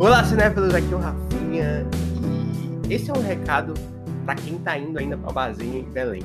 [0.00, 1.86] Olá, cinéfilos, aqui é o Rafinha
[2.88, 3.74] e esse é um recado
[4.24, 6.22] pra quem tá indo ainda pra Bazinha em Belém.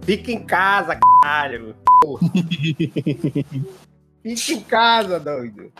[0.00, 1.76] Fica em casa, caralho!
[4.24, 5.70] Fica em casa, doido!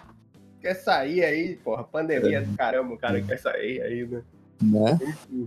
[0.61, 1.82] Quer sair aí, porra?
[1.82, 4.22] Pandemia do caramba, o cara quer sair aí, né?
[4.61, 4.99] Né?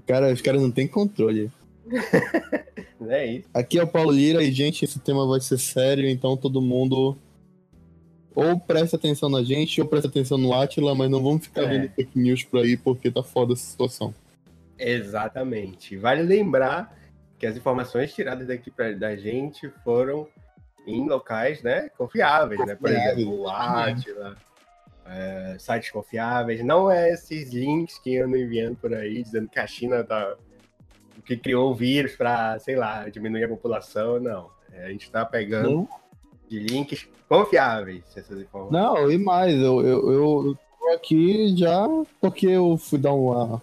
[0.08, 1.52] Cara, os caras não têm controle.
[3.06, 3.50] É isso.
[3.54, 7.18] Aqui é o Paulo Lira e, gente, esse tema vai ser sério, então todo mundo
[8.36, 11.68] ou presta atenção na gente ou presta atenção no Atila, mas não vamos ficar É.
[11.68, 14.14] vendo fake news por aí porque tá foda essa situação.
[14.78, 15.98] Exatamente.
[15.98, 16.98] Vale lembrar
[17.38, 20.28] que as informações tiradas daqui pra, da gente foram
[20.86, 22.76] em locais, né, confiáveis, né?
[22.76, 24.36] Por exemplo, o Atila,
[25.06, 26.64] é, sites confiáveis.
[26.64, 30.36] Não é esses links que andam enviando por aí dizendo que a China tá
[31.26, 34.50] que criou o vírus para, sei lá, diminuir a população, não.
[34.74, 35.90] É, a gente tá pegando Não,
[36.54, 38.72] de links confiáveis essas informações.
[38.72, 41.88] não e mais, eu, eu, eu tô aqui já
[42.22, 43.62] porque eu fui dar uma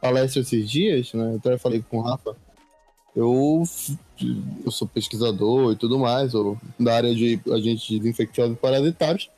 [0.00, 1.32] palestra esses dias, né?
[1.32, 2.36] Eu até falei com o Rafa.
[3.16, 3.62] Eu,
[4.64, 9.30] eu sou pesquisador e tudo mais, eu, da área de agentes infecciosos e parasitários.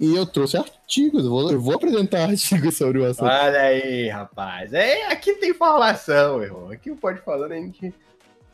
[0.00, 3.24] E eu trouxe artigos, eu vou, eu vou apresentar artigos sobre o assunto.
[3.24, 4.72] Olha aí, rapaz.
[4.72, 6.70] É, aqui tem informação, irmão.
[6.70, 7.94] Aqui o Pode Falando a gente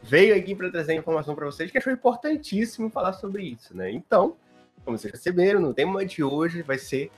[0.03, 3.91] veio aqui para trazer informação para vocês que achou importantíssimo falar sobre isso, né?
[3.91, 4.37] Então,
[4.85, 7.11] como vocês perceberam, no tema de hoje vai ser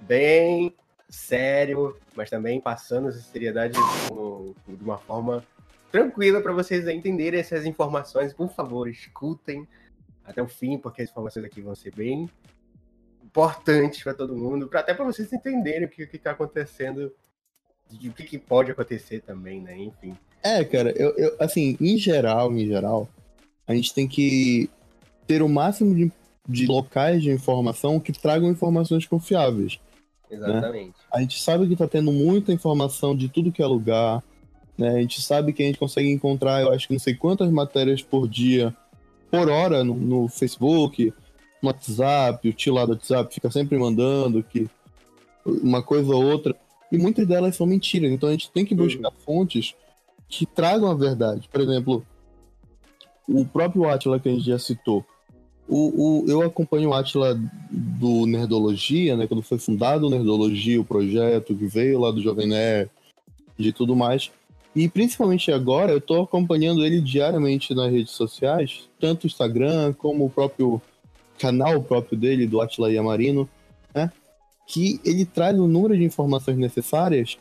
[0.00, 0.74] bem
[1.08, 5.44] sério, mas também passando essa seriedade de uma forma
[5.90, 8.32] tranquila para vocês entenderem essas informações.
[8.32, 9.66] Por favor, escutem
[10.24, 12.30] até o fim, porque as informações aqui vão ser bem
[13.24, 17.12] importantes para todo mundo, pra, até para vocês entenderem o que está acontecendo,
[18.00, 19.76] e o que, que pode acontecer também, né?
[19.78, 20.16] Enfim.
[20.42, 23.08] É, cara, eu, eu- assim, em geral, em geral,
[23.66, 24.68] a gente tem que
[25.26, 26.10] ter o máximo de,
[26.48, 29.78] de locais de informação que tragam informações confiáveis.
[30.30, 30.94] Exatamente.
[31.12, 34.22] A gente sabe que tá tendo muita informação de tudo que é lugar,
[34.78, 34.90] né?
[34.96, 38.00] A gente sabe que a gente consegue encontrar, eu acho que não sei quantas matérias
[38.02, 38.74] por dia,
[39.30, 41.12] por hora, no, no Facebook,
[41.62, 44.68] no WhatsApp, o tio lá do WhatsApp fica sempre mandando que
[45.44, 46.54] uma coisa ou outra,
[46.90, 49.74] e muitas delas são mentiras, então a gente tem que buscar fontes
[50.28, 51.48] que tragam a verdade.
[51.50, 52.04] Por exemplo,
[53.28, 55.04] o próprio Atila que a gente já citou.
[55.68, 57.38] O, o- eu acompanho o Atila
[57.70, 59.26] do Nerdologia, né?
[59.28, 62.90] Quando foi fundado o Nerdologia, o projeto que veio lá do Jovem Nerd
[63.58, 64.30] e tudo mais.
[64.74, 70.24] E principalmente agora, eu tô acompanhando ele diariamente nas redes sociais, tanto o Instagram como
[70.26, 70.80] o próprio
[71.38, 73.48] canal próprio dele, do Atila Yamarino?
[74.72, 77.36] Que ele traz o número de informações necessárias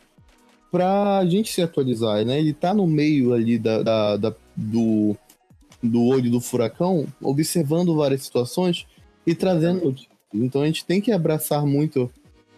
[0.72, 2.40] pra gente se atualizar, né?
[2.40, 5.16] Ele tá no meio ali da, da- da- do,
[5.82, 8.88] do olho do furacão, observando várias situações
[9.26, 10.10] e trazendo notícias.
[10.34, 12.10] Então a gente tem que abraçar muito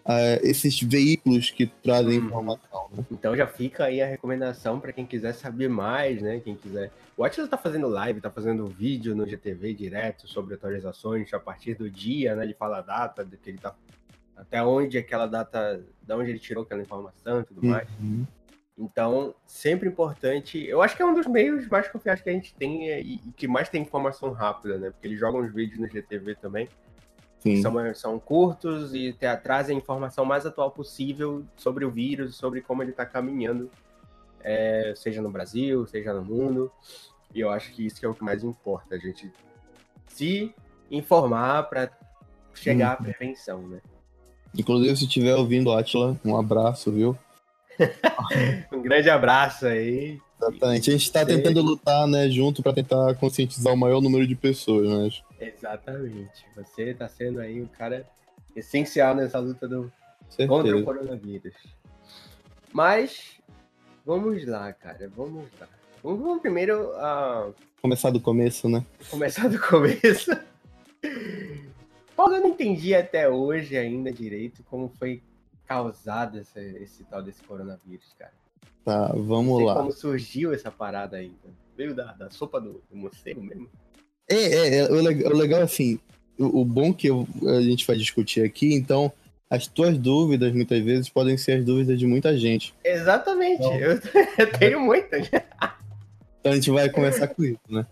[0.06, 2.26] eh, esses veículos que trazem Uhum.
[2.26, 3.06] informação, né?
[3.12, 6.42] Então já fica aí a recomendação para quem quiser saber mais, né?
[6.44, 6.92] Quem quiser.
[7.16, 11.76] O Atlas tá fazendo live, tá fazendo vídeo no GTV direto sobre atualizações a partir
[11.76, 12.44] do dia, né?
[12.46, 13.76] Ele fala a data do que ele tá.
[14.42, 15.86] Até onde aquela data.
[16.02, 17.88] Da onde ele tirou aquela informação e tudo mais.
[18.00, 18.26] Uhum.
[18.78, 20.58] Então, sempre importante.
[20.66, 23.16] Eu acho que é um dos meios mais confiáveis que a gente tem é, e,
[23.16, 24.90] e que mais tem informação rápida, né?
[24.90, 26.68] Porque eles jogam os vídeos no GTV também.
[27.62, 32.62] São, são curtos e te, trazem a informação mais atual possível sobre o vírus, sobre
[32.62, 33.70] como ele está caminhando,
[34.42, 36.72] é, seja no Brasil, seja no mundo.
[37.34, 39.32] E eu acho que isso é o que mais importa, a gente
[40.08, 40.54] se
[40.92, 41.90] informar para
[42.54, 43.82] chegar à prevenção, né?
[44.58, 47.18] Inclusive, se estiver ouvindo, Atila, um abraço, viu?
[48.72, 50.20] Um grande abraço aí.
[50.40, 50.90] Exatamente.
[50.90, 54.88] A gente está tentando lutar, né, junto para tentar conscientizar o maior número de pessoas,
[54.88, 55.10] né?
[55.40, 56.46] Exatamente.
[56.56, 58.06] Você está sendo aí um cara
[58.56, 59.92] essencial nessa luta do,
[60.30, 60.48] Certeza.
[60.48, 61.54] contra o coronavírus.
[62.74, 63.38] Mas
[64.06, 65.68] vamos lá, cara, vamos lá.
[66.04, 67.50] Vamos, vamos primeiro ah,
[67.82, 68.86] Começar do começo, né?
[69.10, 70.32] começar do começo.
[72.22, 75.22] Paulo, eu não entendi até hoje ainda direito como foi
[75.68, 78.32] causado esse, esse tal desse coronavírus, cara.
[78.86, 79.76] Tá, Não vamos sei lá.
[79.76, 81.32] como surgiu essa parada aí.
[81.42, 81.54] cara.
[81.76, 83.68] Veio da, da sopa do, do morcego mesmo?
[84.30, 86.00] É, é, é, o, leg- o legal, assim,
[86.38, 87.28] o, o bom que eu-
[87.58, 89.12] a gente vai discutir aqui, então,
[89.50, 92.74] as tuas dúvidas, muitas vezes, podem ser as dúvidas de muita gente.
[92.84, 93.62] Exatamente.
[93.62, 93.76] Não.
[93.80, 94.00] Eu,
[94.38, 95.28] eu tenho muitas.
[96.40, 97.86] Então a gente vai começar com isso, né?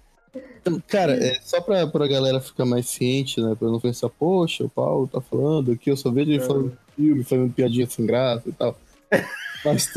[0.88, 3.56] Cara, é, só pra, pra galera ficar mais ciente, né?
[3.58, 6.78] Pra não pensar, poxa, o Paulo tá falando aqui, eu só vejo ele falando de
[7.04, 8.78] filme, fazendo piadinha sem graça e tal.
[9.66, 9.90] Mas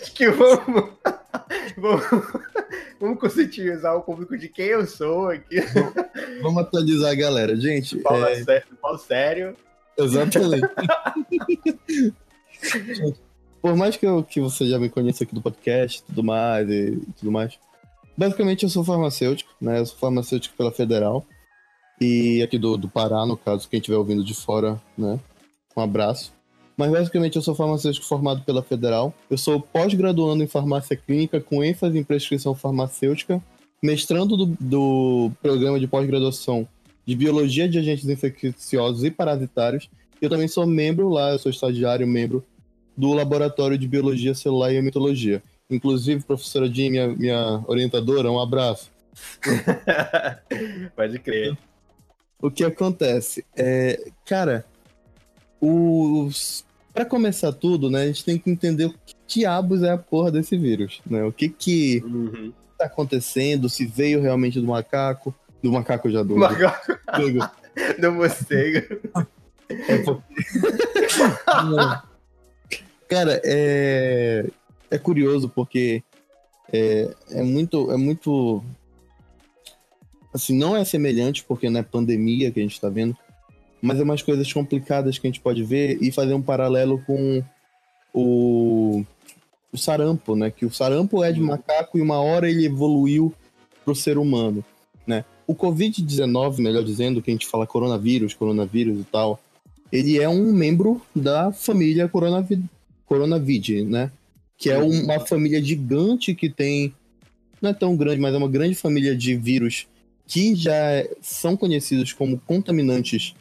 [0.00, 0.90] Acho que vamos,
[1.76, 2.04] vamos,
[3.00, 5.56] vamos conscientizar o público de quem eu sou aqui.
[6.42, 7.56] vamos atualizar a galera.
[7.56, 9.56] Gente, Paulo, é, sé- Paulo sério.
[9.98, 10.66] Exatamente.
[13.60, 16.98] Por mais que, eu, que você já me conheça aqui do podcast tudo mais e
[17.18, 17.58] tudo mais.
[18.16, 19.80] Basicamente eu sou farmacêutico, né?
[19.80, 21.26] Eu sou farmacêutico pela Federal.
[22.00, 25.18] E aqui do, do Pará, no caso, quem estiver ouvindo de fora, né?
[25.76, 26.32] Um abraço.
[26.76, 29.14] Mas basicamente eu sou farmacêutico formado pela Federal.
[29.30, 33.42] Eu sou pós-graduando em farmácia clínica com ênfase em prescrição farmacêutica,
[33.82, 36.66] mestrando do, do programa de pós-graduação
[37.06, 39.88] de biologia de agentes infecciosos e parasitários.
[40.20, 42.44] Eu também sou membro lá, eu sou estagiário, membro
[42.96, 45.42] do laboratório de biologia celular e hematologia.
[45.70, 48.90] Inclusive, professora Jean, minha, minha orientadora, um abraço.
[50.94, 51.56] Pode crer.
[52.40, 53.44] O que acontece?
[53.56, 54.66] É, cara,
[55.60, 59.98] os para começar tudo, né, a gente tem que entender o que diabos é a
[59.98, 61.24] porra desse vírus, né?
[61.24, 62.52] O que que uhum.
[62.78, 66.96] tá acontecendo, se veio realmente do macaco, do macaco já do macaco.
[68.00, 69.00] do morcego.
[69.68, 70.22] É porque...
[73.08, 74.46] Cara, é
[74.94, 76.02] é curioso porque
[76.72, 78.62] é, é muito é muito
[80.32, 83.16] assim, não é semelhante porque não é pandemia que a gente tá vendo,
[83.80, 87.42] mas é umas coisas complicadas que a gente pode ver e fazer um paralelo com
[88.12, 89.04] o,
[89.72, 90.50] o sarampo, né?
[90.50, 91.48] Que o sarampo é de uhum.
[91.48, 93.32] macaco e uma hora ele evoluiu
[93.84, 94.64] para o ser humano,
[95.06, 95.24] né?
[95.46, 99.38] O Covid-19, melhor dizendo, que a gente fala coronavírus, coronavírus e tal,
[99.92, 102.64] ele é um membro da família coronavid,
[103.06, 104.10] coronavid né?
[104.64, 105.02] Que é uhum.
[105.02, 106.94] uma família gigante que tem,
[107.60, 109.86] não é tão grande, mas é uma grande família de vírus
[110.26, 113.34] que já são conhecidos como contaminantes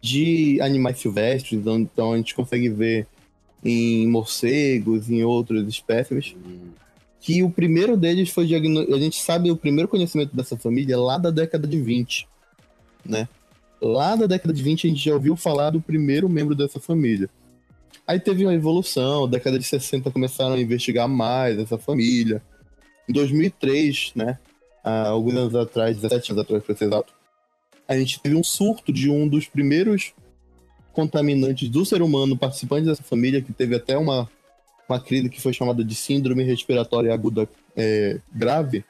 [0.00, 3.08] de animais silvestres, então, então a gente consegue ver
[3.64, 6.36] em morcegos, em outros espécimes,
[7.20, 8.96] que o primeiro deles foi diagnosticado.
[8.96, 12.28] A gente sabe o primeiro conhecimento dessa família lá da década de 20,
[13.04, 13.28] né?
[13.82, 17.28] Lá da década de 20 a gente já ouviu falar do primeiro membro dessa família.
[18.08, 22.40] Aí teve uma evolução, década de 60 começaram a investigar mais essa família.
[23.06, 24.38] Em 2003, né,
[24.82, 27.12] alguns anos atrás, 17 anos atrás para ser exato,
[27.86, 30.14] a gente teve um surto de um dos primeiros
[30.94, 34.26] contaminantes do ser humano participante dessa família, que teve até uma,
[34.88, 37.46] uma crise que foi chamada de síndrome respiratória aguda
[37.76, 38.86] é, grave,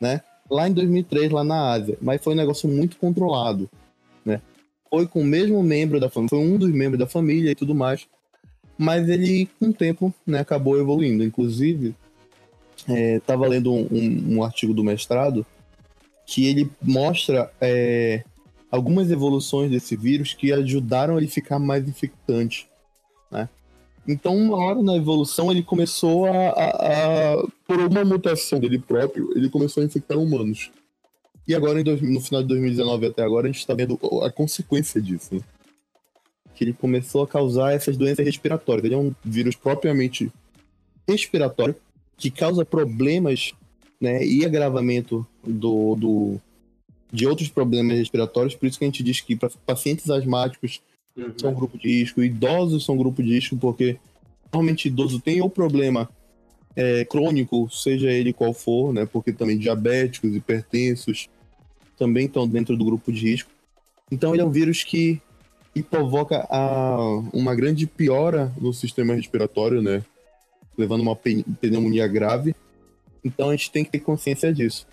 [0.00, 0.20] né?
[0.48, 1.98] Lá em 2003, lá na Ásia.
[2.00, 3.68] Mas foi um negócio muito controlado,
[4.24, 4.40] né?
[4.88, 7.74] Foi com o mesmo membro da família, foi um dos membros da família e tudo
[7.74, 8.06] mais.
[8.76, 11.22] Mas ele, com o tempo, né, acabou evoluindo.
[11.22, 11.94] Inclusive,
[13.16, 15.46] estava é, lendo um, um, um artigo do mestrado
[16.26, 18.24] que ele mostra é,
[18.70, 22.66] algumas evoluções desse vírus que ajudaram ele ficar mais infectante,
[23.30, 23.48] né?
[24.06, 29.30] Então, uma hora na evolução, ele começou a, a, a, Por uma mutação dele próprio,
[29.34, 30.70] ele começou a infectar humanos.
[31.48, 35.34] E agora, no final de 2019 até agora, a gente está vendo a consequência disso.
[35.34, 35.40] Né?
[36.54, 38.84] Que ele começou a causar essas doenças respiratórias.
[38.84, 40.30] Ele é um vírus propriamente
[41.08, 41.74] respiratório,
[42.16, 43.52] que causa problemas
[44.00, 46.40] né, e agravamento do, do,
[47.12, 50.80] de outros problemas respiratórios, por isso que a gente diz que para pacientes asmáticos
[51.16, 51.32] uhum.
[51.36, 53.98] são grupo de risco, idosos são grupo de risco, porque
[54.52, 56.08] normalmente idoso tem o problema
[56.76, 61.28] é, crônico, seja ele qual for, né, porque também diabéticos, hipertensos
[61.96, 63.50] também estão dentro do grupo de risco.
[64.10, 65.20] Então ele é um vírus que,
[65.74, 66.96] que provoca a,
[67.32, 70.02] uma grande piora no sistema respiratório, né,
[70.78, 72.54] levando uma pneumonia grave
[73.24, 74.86] então a gente tem que ter consciência disso.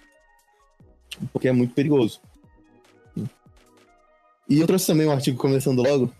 [1.33, 2.21] Porque é muito perigoso.
[4.47, 6.11] E eu trouxe também um artigo começando logo.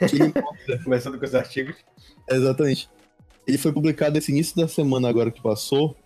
[0.84, 1.76] começando com os artigos.
[2.28, 2.88] Exatamente.
[3.46, 5.96] Ele foi publicado esse início da semana agora que passou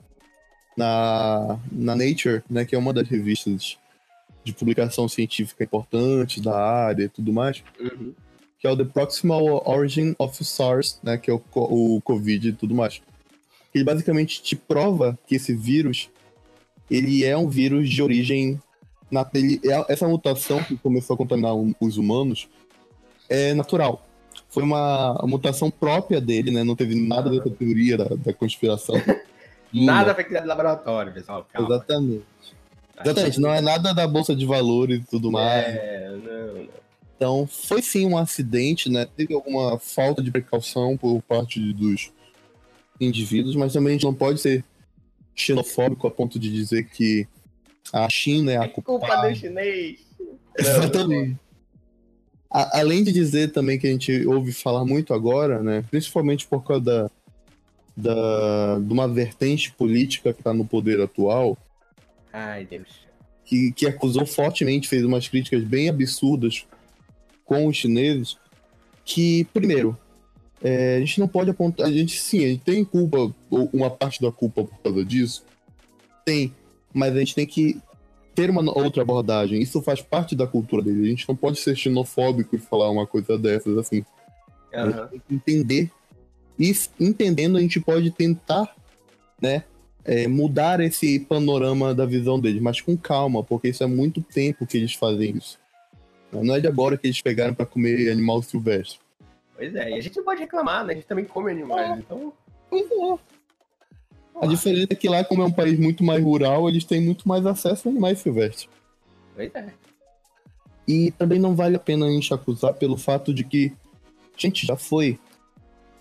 [0.77, 3.79] na, na Nature, né, que é uma das revistas
[4.45, 8.13] de publicação científica importante da área e tudo mais, uhum.
[8.59, 12.53] que é o The Proximal Origin of SARS, né, que é o, o Covid e
[12.53, 13.01] tudo mais
[13.75, 16.09] ele basicamente te prova que esse vírus
[16.91, 18.61] ele é um vírus de origem
[19.11, 22.49] na ele, é, essa mutação que começou a contaminar os humanos
[23.29, 24.07] é natural.
[24.49, 26.63] Foi uma mutação própria dele, né?
[26.63, 28.95] Não teve nada dessa teoria da, da conspiração.
[29.73, 31.47] nada foi criado no laboratório, pessoal.
[31.53, 31.75] Calma.
[31.75, 32.25] Exatamente.
[33.03, 35.67] Exatamente, não é nada da bolsa de valores e tudo mais.
[35.67, 36.69] É, não, não.
[37.17, 39.07] Então, foi sim um acidente, né?
[39.17, 42.13] Teve alguma falta de precaução por parte dos
[43.01, 44.65] indivíduos, mas também a gente não pode ser
[45.35, 47.27] xenofóbico a ponto de dizer que
[47.93, 50.01] a China é a é culpa do chinês.
[50.59, 51.37] Exatamente.
[52.51, 56.63] A, além de dizer também que a gente ouve falar muito agora, né, principalmente por
[56.63, 57.11] causa da,
[57.97, 61.59] da, de uma vertente política que está no poder atual,
[62.35, 62.89] Ai, Deus.
[63.45, 66.67] Que, que acusou fortemente, fez umas críticas bem absurdas
[67.45, 68.37] com os chineses,
[69.05, 69.97] que, primeiro,
[70.61, 71.87] é, a gente não pode apontar.
[71.87, 75.45] A gente sim, a gente tem culpa, ou uma parte da culpa por causa disso.
[76.25, 76.53] Tem.
[76.93, 77.81] Mas a gente tem que
[78.35, 79.63] ter uma outra abordagem.
[79.63, 81.07] Isso faz parte da cultura dele.
[81.07, 84.05] A gente não pode ser xenofóbico e falar uma coisa dessas assim.
[84.73, 84.81] Uhum.
[84.81, 85.91] A gente tem que entender.
[86.59, 88.75] E entendendo, a gente pode tentar,
[89.41, 89.65] né?
[90.05, 94.67] É, mudar esse panorama da visão deles, mas com calma, porque isso é muito tempo
[94.67, 95.59] que eles fazem isso.
[96.31, 98.99] Não é de agora que eles pegaram para comer animal silvestre.
[99.57, 100.93] Pois é, e a gente não pode reclamar, né?
[100.93, 101.99] A gente também come animais, é.
[102.01, 102.33] então.
[102.69, 103.19] Pois é.
[104.43, 107.29] A diferença é que lá, como é um país muito mais rural, eles têm muito
[107.29, 108.69] mais acesso a animais silvestres.
[109.35, 109.73] Pois é.
[110.87, 113.73] E também não vale a pena acusar pelo fato de que,
[114.37, 115.19] gente, já foi.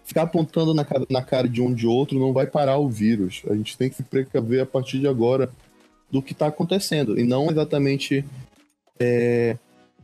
[0.04, 3.42] Ficar apontando na cara, na cara de um de outro não vai parar o vírus.
[3.50, 5.50] A gente tem que se precaver a partir de agora
[6.12, 7.18] do que está acontecendo.
[7.18, 8.26] E não exatamente
[9.00, 9.58] é,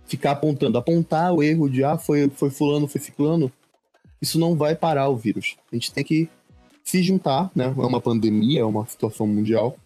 [0.06, 0.78] ficar apontando.
[0.78, 3.52] Apontar o erro de, ah, foi, foi fulano, foi ciclano.
[4.22, 5.56] Isso não vai parar o vírus.
[5.72, 6.30] A gente tem que
[6.84, 7.66] se juntar, né?
[7.66, 9.78] É uma pandemia, é uma situação mundial.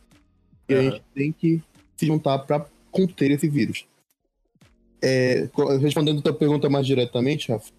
[0.70, 1.62] E a gente tem que
[1.98, 3.86] se juntar para conter esse vírus.
[5.02, 5.50] É,
[5.82, 7.72] respondendo a tua pergunta mais diretamente, Rafa,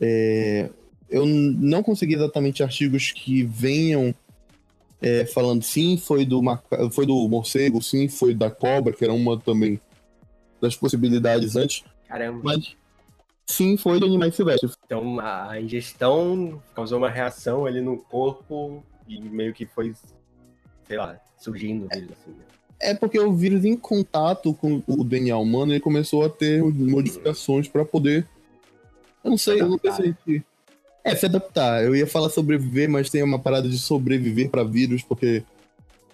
[0.00, 0.70] é,
[1.12, 4.14] eu não consegui exatamente artigos que venham
[5.00, 6.40] é, falando sim, foi do,
[6.90, 9.78] foi do morcego, sim, foi da cobra, que era uma também
[10.60, 11.84] das possibilidades antes.
[12.08, 12.40] Caramba.
[12.42, 12.76] Mas
[13.46, 14.72] sim, foi de animais silvestres.
[14.86, 19.92] Então a ingestão causou uma reação ali no corpo e meio que foi,
[20.86, 22.30] sei lá, surgindo o vírus assim.
[22.30, 22.44] Né?
[22.80, 27.68] É porque o vírus em contato com o DNA humano, ele começou a ter modificações
[27.68, 28.26] para poder.
[29.22, 30.44] Eu não sei, eu não sei se.
[31.04, 31.84] É, se adaptar.
[31.84, 35.42] Eu ia falar sobreviver, mas tem uma parada de sobreviver para vírus, porque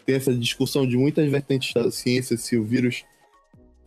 [0.07, 3.05] tem essa discussão de muitas vertentes da ciência se o vírus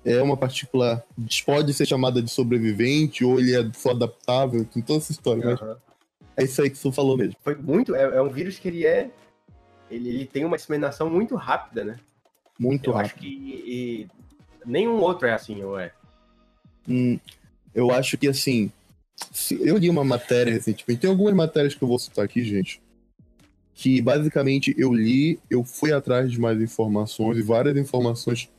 [0.04, 1.04] é uma partícula
[1.46, 5.50] pode ser chamada de sobrevivente ou ele é só adaptável, tem toda essa história.
[5.50, 5.76] Uhum.
[6.36, 7.36] É isso aí que você falou mesmo.
[7.44, 7.96] Foi muito.
[7.96, 9.12] É, é um vírus que ele é.
[9.90, 11.98] Ele, ele, tem uma disseminação muito rápida, né?
[12.58, 13.14] Muito eu rápida.
[13.14, 14.08] Acho que e,
[14.66, 15.92] nenhum outro é assim, ou é?
[16.88, 17.20] Hum,
[17.76, 18.72] eu acho que assim.
[19.60, 21.02] Eu li uma matéria recentemente.
[21.02, 22.82] Tem algumas matérias que eu vou citar aqui, gente.
[23.74, 28.50] Que basicamente eu li, eu fui atrás de mais informações e várias informações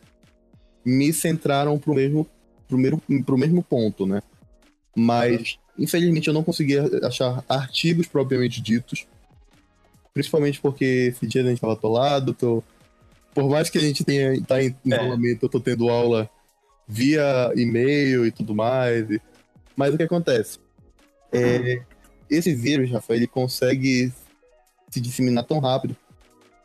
[0.85, 2.27] me centraram pro mesmo,
[2.69, 4.23] pro mesmo, pro mesmo ponto, né?
[4.95, 9.07] Mas, infelizmente, eu não consegui achar artigos propriamente ditos.
[10.13, 12.63] Principalmente porque esse dia a gente tava atolado, tô...
[13.35, 15.47] por mais que a gente tenha tá em isolamento, é.
[15.47, 16.29] eu tô tendo aula
[16.87, 19.11] via e-mail e tudo mais.
[19.11, 19.21] E...
[19.83, 20.61] Mas o que acontece?
[21.33, 21.83] É,
[22.31, 24.13] esse vírus, Rafael, ele consegue
[24.89, 25.97] se disseminar tão rápido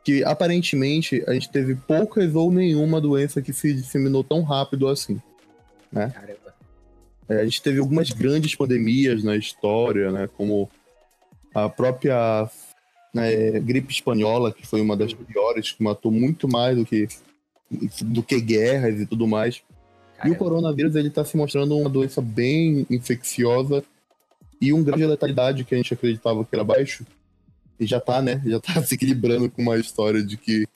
[0.04, 5.20] que aparentemente a gente teve poucas ou nenhuma doença que se disseminou tão rápido assim,
[5.92, 6.12] né?
[6.14, 6.54] Caramba.
[7.28, 10.30] É, a gente teve algumas grandes pandemias na história, né?
[10.38, 10.70] Como
[11.56, 12.48] a própria
[13.12, 17.08] né, gripe espanhola, que foi uma das piores, que matou muito mais do que,
[18.04, 19.64] do que guerras e tudo mais.
[20.18, 20.28] Caramba.
[20.28, 23.84] E o coronavírus, ele tá se mostrando uma doença bem infecciosa
[24.60, 27.06] e um grande letalidade que a gente acreditava que era baixo,
[27.80, 28.42] e já tá, né?
[28.46, 30.68] Já tá se equilibrando com uma história de que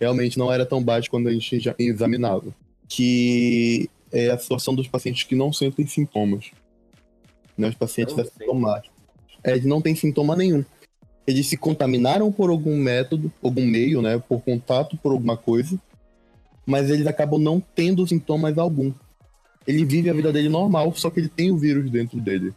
[0.00, 2.54] realmente não era tão baixo quando a gente já examinava.
[2.88, 6.50] Que é a situação dos pacientes que não sentem sintomas.
[7.56, 7.68] Né?
[7.68, 8.96] Os pacientes assintomáticos.
[9.44, 10.64] É, eles não têm sintoma nenhum.
[11.26, 14.18] Eles se contaminaram por algum método, algum meio, né?
[14.18, 15.78] Por contato por alguma coisa.
[16.68, 18.92] Mas eles acabam não tendo sintomas algum.
[19.66, 22.52] Ele vive a vida dele normal, só que ele tem o vírus dentro dele.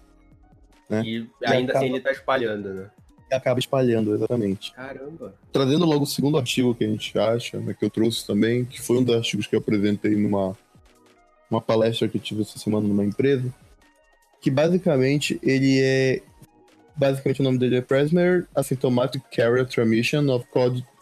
[0.90, 1.02] Né?
[1.06, 1.78] E ainda e acaba...
[1.78, 2.90] assim ele tá espalhando, né?
[3.32, 4.74] acaba espalhando, exatamente.
[4.74, 5.34] Caramba.
[5.54, 8.82] Trazendo logo o segundo artigo que a gente acha, né, que eu trouxe também, que
[8.82, 10.58] foi um dos artigos que eu apresentei numa
[11.50, 13.54] uma palestra que eu tive essa semana numa empresa,
[14.42, 16.22] que basicamente ele é
[16.96, 20.46] basicamente o nome dele é Presmer Asymptomatic Carrier Transmission of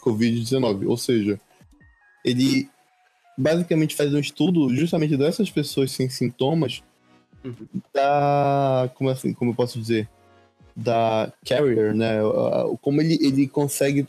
[0.04, 1.40] COVID-19, ou seja,
[2.24, 2.68] ele
[3.40, 6.82] basicamente faz um estudo justamente dessas pessoas sem sintomas
[7.44, 7.66] uhum.
[7.92, 10.08] da como assim, como eu posso dizer,
[10.76, 12.18] da Carrier, né?
[12.80, 14.06] Como ele, ele consegue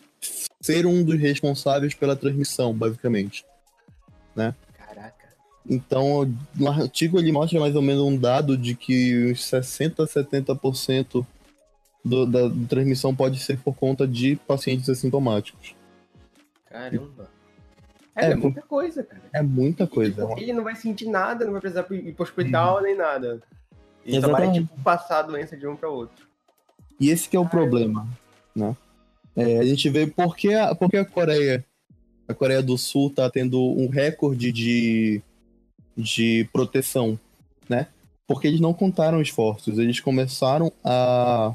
[0.60, 3.46] ser um dos responsáveis pela transmissão, basicamente.
[4.36, 4.54] Né?
[4.78, 5.34] Caraca.
[5.68, 10.08] Então, no artigo ele mostra mais ou menos um dado de que uns 60 a
[10.08, 11.26] 70%
[12.04, 15.76] do, da transmissão pode ser por conta de pacientes assintomáticos.
[16.70, 17.41] Caramba.
[18.22, 19.22] É, é, é muita coisa, cara.
[19.34, 20.28] É muita coisa.
[20.28, 22.84] tipo, ele não vai sentir nada, não vai precisar ir pro hospital uhum.
[22.84, 23.42] nem nada.
[24.06, 26.28] Ele só vai, tipo, passar a doença de um para outro.
[27.00, 28.08] E esse que é o problema,
[28.56, 28.76] né?
[29.36, 31.66] É, a gente vê porque a, porque a Coreia,
[32.28, 35.22] a Coreia do Sul tá tendo um recorde de,
[35.96, 37.18] de proteção,
[37.70, 37.88] né?
[38.34, 41.54] porque eles não contaram esforços, eles começaram a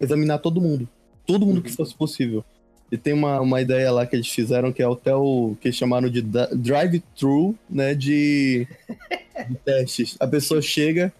[0.00, 0.88] examinar todo mundo,
[1.26, 2.42] todo mundo que fosse possível.
[2.90, 6.08] E tem uma, uma ideia lá que eles fizeram que é até o que chamaram
[6.08, 8.66] de drive-thru, né, de,
[9.48, 10.16] de testes.
[10.18, 11.12] A pessoa chega,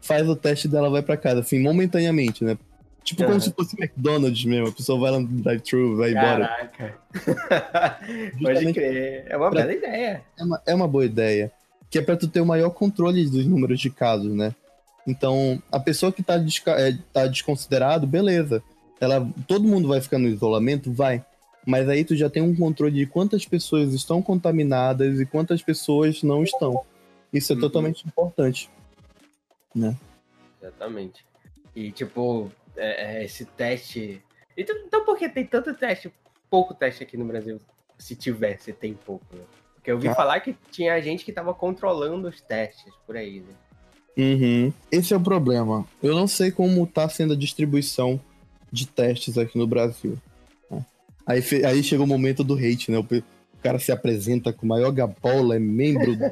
[0.00, 2.56] faz o teste dela, vai para casa, assim, momentaneamente, né?
[3.02, 3.28] Tipo uhum.
[3.28, 6.48] como se fosse McDonald's mesmo, a pessoa vai lá no drive-thru, vai embora.
[6.48, 6.98] Caraca.
[8.42, 9.24] Pode crer.
[9.28, 10.22] É uma bela ideia.
[10.36, 11.52] É uma, é uma boa ideia.
[11.88, 14.52] Que é pra tu ter o maior controle dos números de casos, né?
[15.06, 18.60] Então, a pessoa que tá, desca é, tá desconsiderado, beleza.
[19.00, 20.92] Ela, todo mundo vai ficar no isolamento?
[20.92, 21.24] Vai.
[21.66, 26.22] Mas aí tu já tem um controle de quantas pessoas estão contaminadas e quantas pessoas
[26.22, 26.84] não estão.
[27.32, 27.60] Isso é uhum.
[27.60, 28.70] totalmente importante.
[29.74, 29.96] Né?
[30.62, 31.26] Exatamente.
[31.74, 34.22] E, tipo, é, é, esse teste.
[34.56, 36.10] Então, então, por que tem tanto teste,
[36.48, 37.60] pouco teste aqui no Brasil?
[37.98, 39.42] Se tiver, se tem pouco, né?
[39.74, 40.14] Porque eu ouvi ah.
[40.14, 43.54] falar que tinha gente que tava controlando os testes por aí, né?
[44.16, 44.72] Uhum.
[44.90, 45.86] Esse é o problema.
[46.02, 48.20] Eu não sei como tá sendo a distribuição
[48.76, 50.18] de testes aqui no Brasil.
[50.70, 50.84] Né?
[51.26, 52.98] Aí, aí chega o momento do hate, né?
[52.98, 53.22] O, o
[53.62, 56.24] cara se apresenta com maior gabola, é membro do...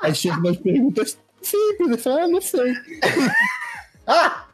[0.00, 2.72] aí chega umas perguntas simples, eu falo, ah, não sei.
[4.06, 4.46] ah,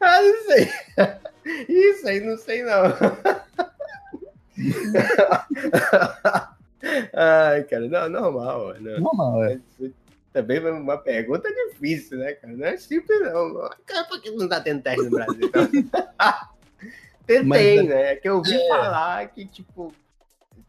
[0.00, 0.68] não sei.
[1.68, 2.92] Isso aí não sei não.
[7.14, 8.74] Ai, cara, não, normal.
[8.80, 9.00] Não.
[9.00, 9.60] Normal, é.
[10.36, 12.52] Também é uma pergunta difícil, né, cara?
[12.54, 13.70] Não é simples, não.
[13.86, 15.46] Cara, por que não tá tendo teste no Brasil?
[15.46, 15.66] Então?
[17.26, 18.12] Tentei, Mas, né?
[18.12, 18.68] É que eu ouvi é.
[18.68, 19.94] falar que, tipo,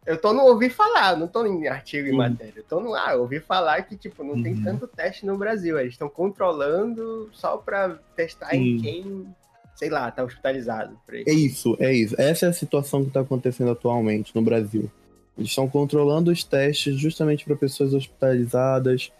[0.06, 2.18] eu tô no ouvir falar, não tô em artigo e uhum.
[2.18, 2.54] matéria.
[2.56, 4.44] Eu tô no ah, eu ouvi falar que, tipo, não uhum.
[4.44, 5.78] tem tanto teste no Brasil.
[5.78, 8.62] Eles estão controlando só pra testar uhum.
[8.62, 9.36] em quem,
[9.76, 10.98] sei lá, tá hospitalizado.
[11.12, 12.16] É isso, é isso.
[12.18, 14.90] Essa é a situação que tá acontecendo atualmente no Brasil.
[15.38, 19.12] Eles estão controlando os testes justamente para pessoas hospitalizadas,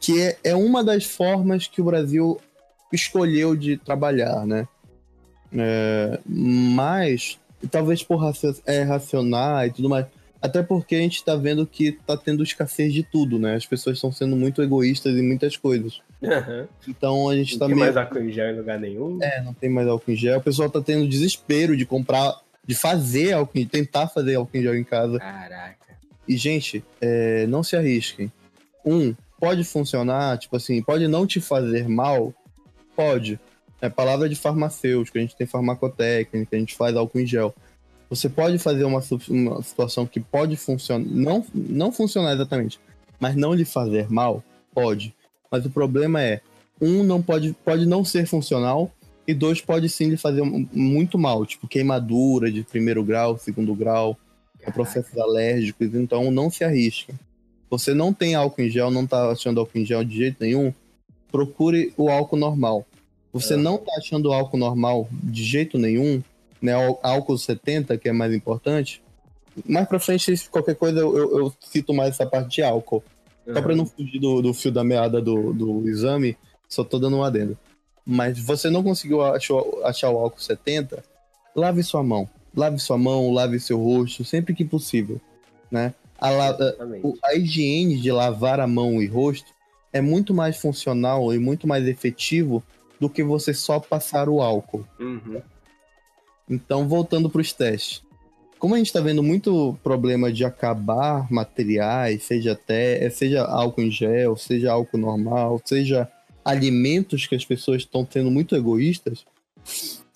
[0.00, 2.40] que é, é uma das formas que o Brasil
[2.92, 4.66] escolheu de trabalhar, né?
[5.56, 7.38] É, mas,
[7.70, 10.06] talvez por raci é, racionar e tudo mais,
[10.40, 13.54] até porque a gente está vendo que está tendo escassez de tudo, né?
[13.54, 16.02] As pessoas estão sendo muito egoístas em muitas coisas.
[16.20, 16.66] Uhum.
[16.86, 17.78] Então a gente está meio...
[17.78, 19.18] Não tem mais álcool em gel em lugar nenhum.
[19.22, 20.38] É, não tem mais álcool em gel.
[20.38, 22.34] O pessoal está tendo desespero de comprar,
[22.66, 25.18] de fazer álcool, de tentar fazer álcool em gel em casa.
[25.18, 25.76] Caraca.
[26.28, 28.30] E, gente, é, não se arrisquem.
[28.84, 32.32] Um, pode funcionar, tipo assim, pode não te fazer mal?
[32.96, 33.38] Pode.
[33.78, 37.54] É palavra de farmacêutico, a gente tem farmacotécnica, a gente faz álcool em gel.
[38.08, 42.80] Você pode fazer uma, uma situação que pode funcionar, não, não funcionar exatamente,
[43.20, 44.42] mas não lhe fazer mal?
[44.72, 45.14] Pode.
[45.50, 46.40] Mas o problema é,
[46.80, 48.90] um não pode, pode não ser funcional
[49.28, 54.16] e dois pode sim lhe fazer muito mal, tipo queimadura de primeiro grau, segundo grau,
[54.72, 57.12] processos alérgicos, então não se arrisque
[57.78, 60.72] você não tem álcool em gel, não tá achando álcool em gel de jeito nenhum,
[61.30, 62.86] procure o álcool normal.
[63.32, 63.56] Você é.
[63.56, 66.22] não tá achando álcool normal de jeito nenhum,
[66.62, 66.72] né?
[67.02, 69.02] Álcool 70, que é mais importante.
[69.66, 73.02] Mais pra frente, qualquer coisa, eu, eu, cito mais essa parte de álcool.
[73.44, 73.54] Uhum.
[73.54, 76.36] Só pra não fugir do, do fio da meada do, do exame,
[76.68, 77.58] só tô dando um adendo.
[78.06, 81.02] Mas você não conseguiu achar, achar o álcool 70,
[81.56, 82.28] lave sua mão.
[82.56, 85.20] Lave sua mão, lave seu rosto, sempre que possível,
[85.70, 85.92] né?
[86.18, 86.56] A, a,
[87.24, 89.52] a, higiene de lavar a mão e rosto
[89.92, 92.62] é muito mais funcional e muito mais efetivo
[92.98, 94.86] do que você só passar o álcool.
[94.98, 95.42] Uhum.
[96.48, 98.02] Então, voltando para os testes.
[98.58, 103.90] Como a gente está vendo muito problema de acabar materiais, seja até, seja álcool em
[103.90, 106.08] gel, seja álcool normal, seja
[106.44, 109.26] alimentos que as pessoas estão sendo muito egoístas,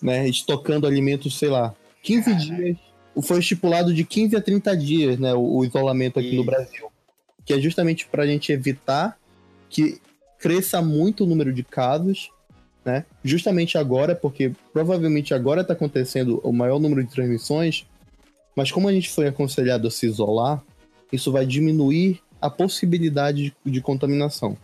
[0.03, 0.29] né?
[0.29, 2.88] Estocando alimentos, sei lá, 15 dias
[3.23, 6.37] foi estipulado de 15 a 30 dias, né, o, o isolamento aqui Isso.
[6.37, 6.93] no Brasil.
[7.45, 9.19] Que é justamente para a gente evitar
[9.69, 10.01] que
[10.39, 12.31] cresça muito o número de casos,
[12.85, 13.05] né?
[13.25, 17.87] Justamente agora, porque provavelmente agora está acontecendo o maior número de transmissões,
[18.55, 20.63] mas como a gente foi aconselhado a se isolar,
[21.13, 24.57] isso vai diminuir a possibilidade de, de contaminação.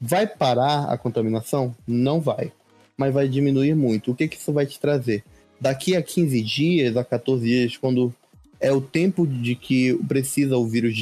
[0.00, 1.74] Vai parar a contaminação?
[1.86, 2.52] Não vai.
[2.96, 4.10] Mas vai diminuir muito.
[4.10, 5.24] O que, que isso vai te trazer?
[5.64, 8.14] Daqui a 15 dias, a 14 dias, quando
[8.60, 10.94] é o tempo de que precisa o vírus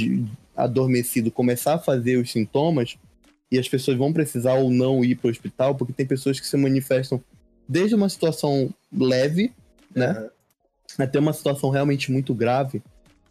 [0.56, 2.96] adormecido começar a fazer os sintomas,
[3.50, 6.46] e as pessoas vão precisar ou não ir para o hospital, porque tem pessoas que
[6.46, 7.20] se manifestam
[7.68, 9.52] desde uma situação leve,
[9.92, 11.04] né, uhum.
[11.04, 12.80] até uma situação realmente muito grave.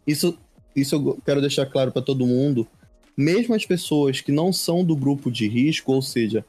[0.06, 0.38] Isso,
[0.76, 2.68] isso eu quero deixar claro para todo mundo.
[3.16, 6.44] Mesmo as pessoas que não são do grupo de risco, ou seja,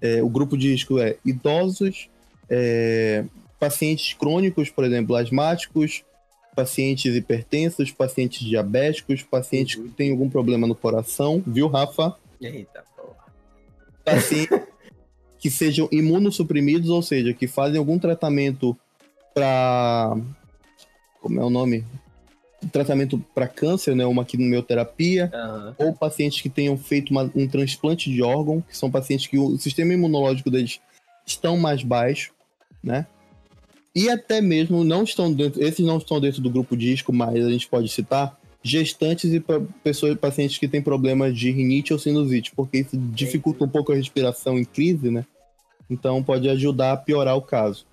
[0.00, 2.08] é, o grupo de risco é idosos,
[2.48, 3.24] é,
[3.58, 6.04] pacientes crônicos, por exemplo, asmáticos,
[6.54, 9.84] pacientes hipertensos, pacientes diabéticos, pacientes uhum.
[9.84, 12.16] que têm algum problema no coração, viu, Rafa?
[12.40, 13.26] Eita, porra.
[14.04, 14.58] pacientes
[15.38, 18.76] que sejam imunossuprimidos, ou seja, que fazem algum tratamento
[19.32, 20.16] para
[21.20, 21.84] como é o nome?
[22.72, 24.04] Tratamento para câncer, né?
[24.04, 25.74] Uma quimioterapia, Aham.
[25.78, 29.56] ou pacientes que tenham feito uma- um transplante de órgão, que são pacientes que o
[29.58, 30.80] sistema imunológico deles
[31.24, 32.32] estão mais baixo,
[32.82, 33.06] né?
[33.94, 37.44] E até mesmo não estão dentro, esses não estão dentro do grupo de risco, mas
[37.44, 39.42] a gente pode citar gestantes e
[39.82, 43.96] pessoas, pacientes que têm problemas de rinite ou sinusite, porque isso dificulta um pouco a
[43.96, 45.24] respiração em crise, né?
[45.88, 47.86] Então pode ajudar a piorar o caso.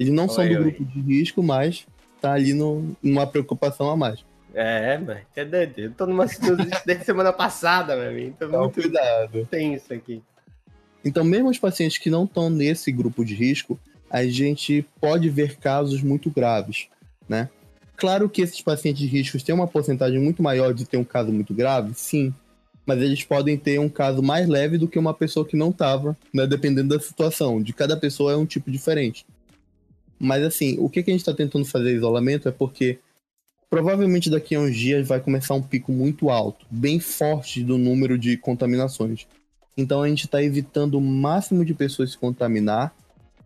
[0.00, 0.70] Eles não são Oi, do oi.
[0.72, 1.86] grupo de risco, mas
[2.20, 4.24] tá ali no, numa preocupação a mais.
[4.52, 5.78] É, mas é doido.
[5.78, 8.34] Eu tô numa sinusite desde semana passada, meu amigo.
[8.38, 9.46] Tô Então, muito cuidado.
[9.50, 10.22] tenso aqui.
[11.04, 13.78] Então, mesmo os pacientes que não estão nesse grupo de risco,
[14.10, 16.88] a gente pode ver casos muito graves,
[17.28, 17.48] né?
[17.96, 21.54] Claro que esses pacientes riscos têm uma porcentagem muito maior de ter um caso muito
[21.54, 22.32] grave, sim,
[22.84, 26.16] mas eles podem ter um caso mais leve do que uma pessoa que não estava,
[26.32, 26.46] né?
[26.46, 27.60] Dependendo da situação.
[27.60, 29.26] De cada pessoa é um tipo diferente.
[30.18, 32.98] Mas assim, o que, que a gente está tentando fazer isolamento é porque
[33.68, 38.16] provavelmente daqui a uns dias vai começar um pico muito alto, bem forte do número
[38.16, 39.26] de contaminações.
[39.76, 42.94] Então a gente está evitando o máximo de pessoas se contaminar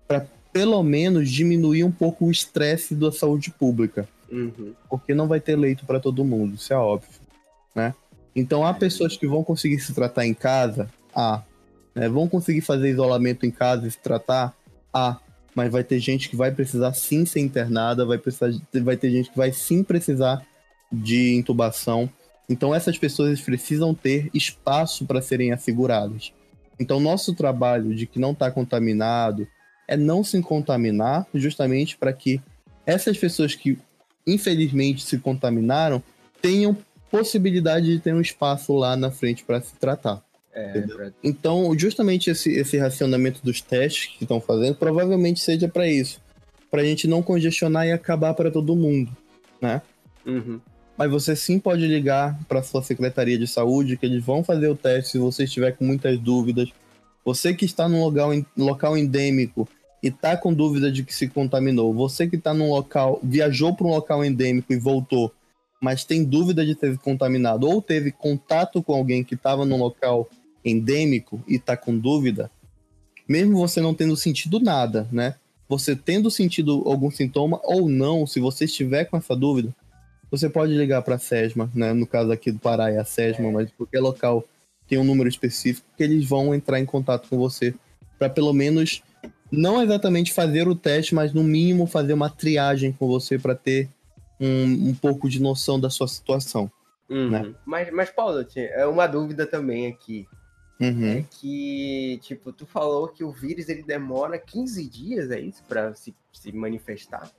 [0.07, 4.73] para pelo menos diminuir um pouco o estresse da saúde pública, Uhum.
[4.89, 7.11] porque não vai ter leito para todo mundo, isso é óbvio,
[7.75, 7.95] né?
[8.35, 11.43] Então há pessoas que vão conseguir se tratar em casa, há,
[11.95, 12.09] né?
[12.09, 14.55] vão conseguir fazer isolamento em casa e se tratar,
[14.93, 15.19] há,
[15.55, 19.31] mas vai ter gente que vai precisar sim ser internada, vai precisar, vai ter gente
[19.31, 20.47] que vai sim precisar
[20.93, 22.09] de intubação.
[22.49, 26.33] Então essas pessoas precisam ter espaço para serem asseguradas.
[26.79, 29.47] Então nosso trabalho de que não está contaminado
[29.91, 32.41] é não se contaminar, justamente para que
[32.87, 33.77] essas pessoas que
[34.25, 36.01] infelizmente se contaminaram
[36.41, 36.77] tenham
[37.11, 40.23] possibilidade de ter um espaço lá na frente para se tratar.
[40.55, 40.85] É,
[41.25, 46.21] Então, justamente esse, esse racionamento dos testes que estão fazendo provavelmente seja para isso,
[46.71, 49.11] para a gente não congestionar e acabar para todo mundo,
[49.61, 49.83] né?
[50.25, 50.61] Uhum.
[50.97, 54.77] Mas você sim pode ligar para sua secretaria de saúde que eles vão fazer o
[54.77, 56.71] teste se você estiver com muitas dúvidas.
[57.25, 59.69] Você que está num local, local endêmico
[60.03, 63.87] e está com dúvida de que se contaminou, você que está num local, viajou para
[63.87, 65.33] um local endêmico e voltou,
[65.81, 70.29] mas tem dúvida de ter contaminado ou teve contato com alguém que estava num local
[70.65, 72.51] endêmico e está com dúvida,
[73.29, 75.37] mesmo você não tendo sentido nada, né?
[75.69, 79.75] Você tendo sentido algum sintoma ou não, se você estiver com essa dúvida,
[80.29, 81.93] você pode ligar para a SESMA, né?
[81.93, 84.45] No caso aqui do Pará é a SESMA, mas qualquer local
[84.89, 87.73] tem um número específico que eles vão entrar em contato com você
[88.19, 89.03] para pelo menos
[89.51, 93.89] não exatamente fazer o teste, mas no mínimo fazer uma triagem com você para ter
[94.41, 96.71] um, um pouco de noção da sua situação.
[97.09, 97.31] Uhum.
[97.31, 97.55] Né?
[97.65, 100.27] Mas, mas, Paulo, é uma dúvida também aqui.
[100.81, 101.19] Uhum.
[101.19, 105.63] É que, tipo, tu falou que o vírus ele demora 15 dias, é isso?
[105.69, 107.31] Pra se, se manifestar?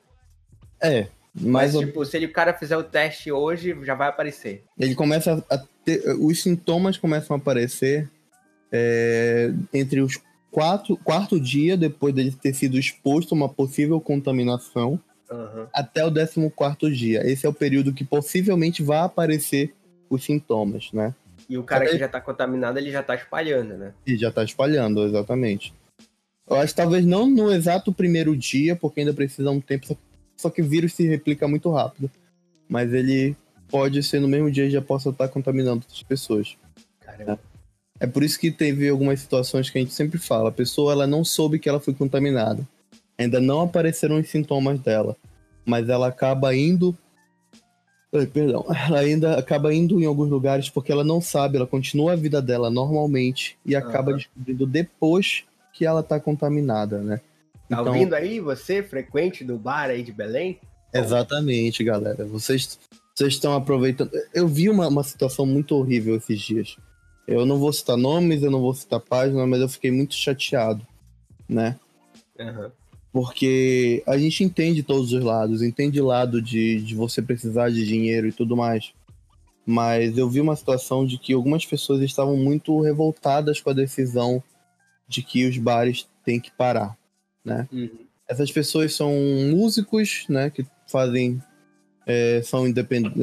[0.80, 4.64] É, Mas, mas tipo, se ele, o cara fizer o teste hoje, já vai aparecer.
[4.78, 8.10] ele começa a ter, os sintomas começam a aparecer
[8.72, 10.20] é, entre os
[10.52, 15.00] quatro quarto dia depois dele ter sido exposto a uma possível contaminação
[15.32, 15.68] Aham.
[15.74, 16.12] até o
[16.52, 17.26] 14 dia.
[17.26, 19.74] Esse é o período que possivelmente vai aparecer
[20.10, 21.16] os sintomas, né?
[21.50, 23.94] E o cara Só que já tá contaminado, ele já tá espalhando, né?
[24.06, 25.74] E já tá espalhando, exatamente.
[26.48, 29.96] Eu acho que talvez não no exato primeiro dia, porque ainda precisa um tempo, só-
[30.38, 32.12] só que o vírus se replica muito rápido.
[32.68, 33.36] Mas ele
[33.70, 36.58] pode ser no mesmo dia já possa estar contaminando outras pessoas.
[37.00, 37.34] Caramba.
[37.34, 37.51] É
[38.08, 40.50] por isso que teve algumas situações que a gente sempre fala.
[40.50, 42.68] A pessoa ela não soube que ela foi contaminada.
[43.18, 45.16] Ainda não apareceram os sintomas dela.
[45.64, 46.98] Mas ela acaba indo.
[48.14, 48.66] Ai, perdão.
[48.88, 51.58] Ela ainda acaba indo em alguns lugares porque ela não sabe.
[51.58, 54.18] Ela continua a vida dela normalmente e acaba Aham.
[54.18, 57.22] descobrindo depois que ela tá contaminada, né?
[57.70, 60.60] Tá ouvindo aí, você, frequente do bar aí de Belém?
[60.94, 62.26] Exatamente, galera.
[62.26, 62.78] Vocês,
[63.16, 64.12] vocês estão aproveitando.
[64.34, 66.76] Eu vi uma, uma situação muito horrível esses dias.
[67.28, 70.86] Eu não vou citar nomes, eu não vou citar páginas, mas eu fiquei muito chateado,
[71.48, 71.80] né?
[72.40, 72.72] Aham.
[73.14, 77.86] Porque a gente entende todos os lados, entende o lado de, de você precisar de
[77.86, 78.94] dinheiro e tudo mais.
[79.66, 84.42] Mas eu vi uma situação de que algumas pessoas estavam muito revoltadas com a decisão
[85.08, 86.98] de que os bares têm que parar,
[87.44, 87.68] né?
[87.72, 87.90] Uhum.
[88.28, 89.14] Essas pessoas são
[89.52, 91.44] músicos, né, que fazem,
[92.06, 93.22] é, são independentes,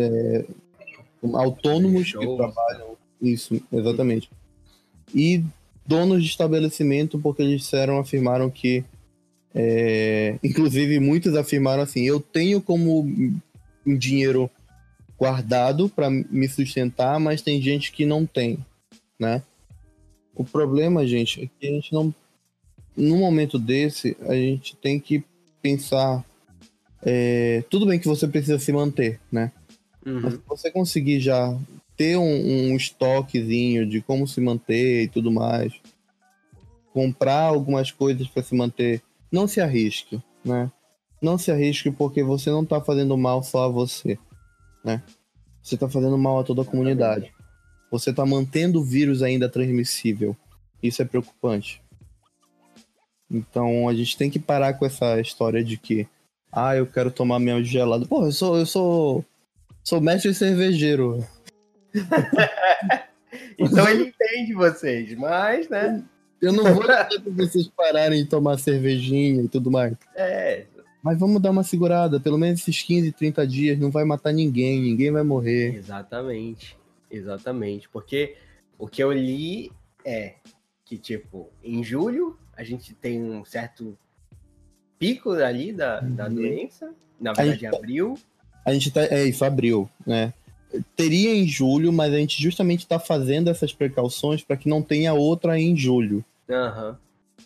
[1.32, 2.87] autônomos que trabalham,
[3.20, 4.30] isso, exatamente.
[5.14, 5.42] E
[5.86, 8.84] donos de estabelecimento, porque eles disseram, afirmaram que,
[9.54, 13.00] é, inclusive muitos afirmaram assim, eu tenho como
[13.86, 14.50] um dinheiro
[15.18, 18.58] guardado para me sustentar, mas tem gente que não tem,
[19.18, 19.42] né?
[20.34, 22.14] O problema, gente, é que a gente não.
[22.96, 25.24] Num momento desse, a gente tem que
[25.60, 26.24] pensar.
[27.02, 29.50] É, tudo bem que você precisa se manter, né?
[30.06, 30.20] Uhum.
[30.20, 31.56] Mas se você conseguir já
[31.98, 35.74] ter um, um estoquezinho de como se manter e tudo mais,
[36.92, 40.70] comprar algumas coisas para se manter, não se arrisque, né?
[41.20, 44.16] Não se arrisque porque você não tá fazendo mal só a você,
[44.84, 45.02] né?
[45.60, 47.34] Você tá fazendo mal a toda a comunidade.
[47.90, 50.36] Você tá mantendo o vírus ainda transmissível.
[50.80, 51.82] Isso é preocupante.
[53.28, 56.06] Então a gente tem que parar com essa história de que,
[56.52, 58.06] ah, eu quero tomar minha gelada.
[58.06, 59.24] Pô, eu sou, eu sou,
[59.82, 61.26] sou mestre cervejeiro.
[63.58, 66.02] então ele entende vocês, mas, né?
[66.40, 69.94] Eu não vou dizer pra vocês pararem de tomar cervejinha e tudo mais.
[70.14, 70.66] É,
[71.02, 74.80] Mas vamos dar uma segurada, pelo menos esses 15, 30 dias, não vai matar ninguém,
[74.80, 75.74] ninguém vai morrer.
[75.74, 76.76] exatamente.
[77.10, 77.88] Exatamente.
[77.88, 78.36] Porque
[78.78, 79.72] o que eu li
[80.04, 80.34] é
[80.84, 83.96] que, tipo, em julho a gente tem um certo
[84.98, 86.34] pico ali da, da Uhum.
[86.34, 86.94] doença.
[87.20, 88.14] Na verdade, gente- abril.
[88.64, 89.02] A gente tá.
[89.04, 90.32] É isso, abril, né?
[90.94, 95.14] Teria em julho, mas a gente justamente tá fazendo essas precauções para que não tenha
[95.14, 96.24] outra em julho.
[96.48, 96.98] Aham.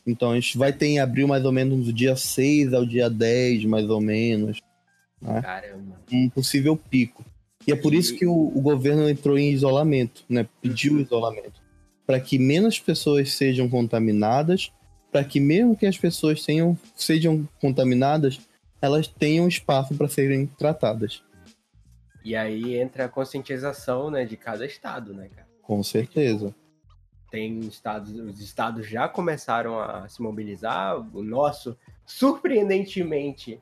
[0.07, 3.09] Então a gente vai ter em abril mais ou menos do dia 6 ao dia
[3.09, 4.61] 10, mais ou menos,
[5.21, 6.01] Caramba.
[6.13, 7.25] um possível pico.
[7.67, 10.47] E é por isso que o, o governo entrou em isolamento, né?
[10.61, 11.63] Pediu isolamento.
[12.05, 14.73] Para que menos pessoas sejam contaminadas,
[15.13, 18.41] para que mesmo que as pessoas tenham, sejam contaminadas,
[18.81, 21.23] elas tenham espaço para serem tratadas.
[22.25, 25.49] E aí entra a conscientização, né, de cada estado, né, cara?
[25.63, 26.55] Com certeza.
[27.31, 30.99] Tem estados, os estados já começaram a se mobilizar.
[31.17, 33.59] O nosso, surpreendentemente,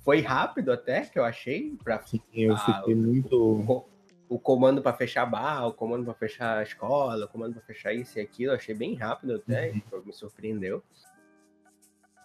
[0.00, 2.02] foi rápido até, que eu achei, para
[2.34, 3.84] eu fiquei muito.
[4.28, 7.92] o comando para fechar bar, o comando para fechar a escola, o comando para fechar
[7.92, 10.02] isso e aquilo, eu achei bem rápido até, Uhum.
[10.06, 10.82] me surpreendeu.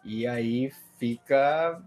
[0.04, 1.82] E aí fica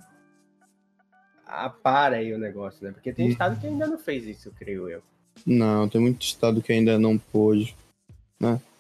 [1.53, 2.93] a para aí o negócio, né?
[2.93, 5.03] Porque tem estado que ainda não fez isso, creio eu.
[5.47, 7.75] Não, tem muito estado que ainda não pôde.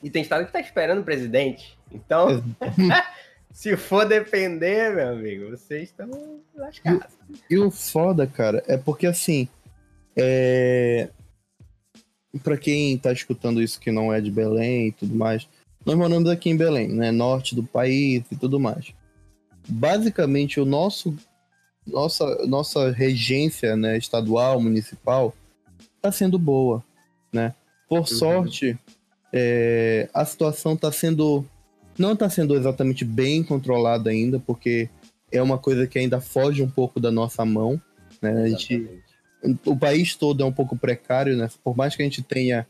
[0.02, 1.78] E tem estado que tá esperando o presidente.
[1.92, 2.42] Então,
[3.52, 7.14] se for depender, meu amigo, vocês estão lascados.
[7.48, 9.48] E o foda, cara, é porque assim.
[10.16, 11.08] É...
[12.42, 15.46] Pra quem tá escutando isso que não é de Belém e tudo mais,
[15.84, 17.12] nós moramos aqui em Belém, né?
[17.12, 18.92] Norte do país e tudo mais.
[19.68, 21.14] Basicamente, o nosso.
[21.86, 25.34] Nossa, nossa regência né, estadual, municipal,
[26.00, 26.84] tá sendo boa,
[27.32, 27.54] né?
[27.88, 28.78] Por sorte,
[29.32, 31.44] é, a situação tá sendo.
[31.98, 34.88] Não tá sendo exatamente bem controlada ainda, porque
[35.30, 37.80] é uma coisa que ainda foge um pouco da nossa mão.
[38.20, 38.44] Né?
[38.44, 38.88] A gente,
[39.66, 41.48] o país todo é um pouco precário, né?
[41.62, 42.66] Por mais que a gente tenha.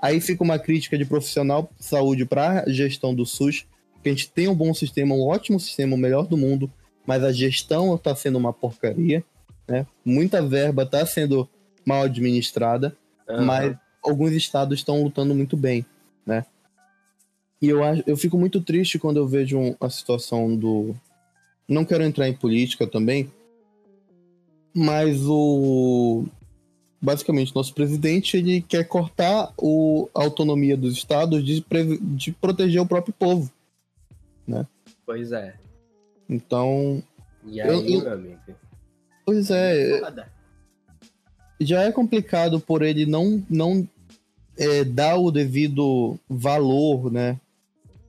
[0.00, 3.66] Aí fica uma crítica de profissional de saúde para a gestão do SUS,
[4.02, 6.70] que a gente tem um bom sistema, um ótimo sistema, o melhor do mundo,
[7.08, 9.24] mas a gestão está sendo uma porcaria,
[9.66, 9.86] né?
[10.04, 11.48] Muita verba está sendo
[11.82, 12.94] mal administrada,
[13.26, 13.44] Aham.
[13.46, 15.86] mas alguns estados estão lutando muito bem,
[16.26, 16.44] né?
[17.62, 20.94] E eu, acho- eu fico muito triste quando eu vejo um- a situação do.
[21.66, 23.32] Não quero entrar em política também,
[24.74, 26.26] mas o.
[27.00, 31.64] Basicamente, nosso presidente ele quer cortar o, a autonomia dos estados de,
[32.02, 33.50] de proteger o próprio povo.
[35.06, 35.54] Pois é.
[36.28, 37.02] Então,
[37.46, 38.38] E Eu- aí, eu- amigo?
[39.24, 40.28] pois é, Foda.
[41.60, 43.88] já é complicado por ele não, não
[44.56, 47.38] é, dar o devido valor, né?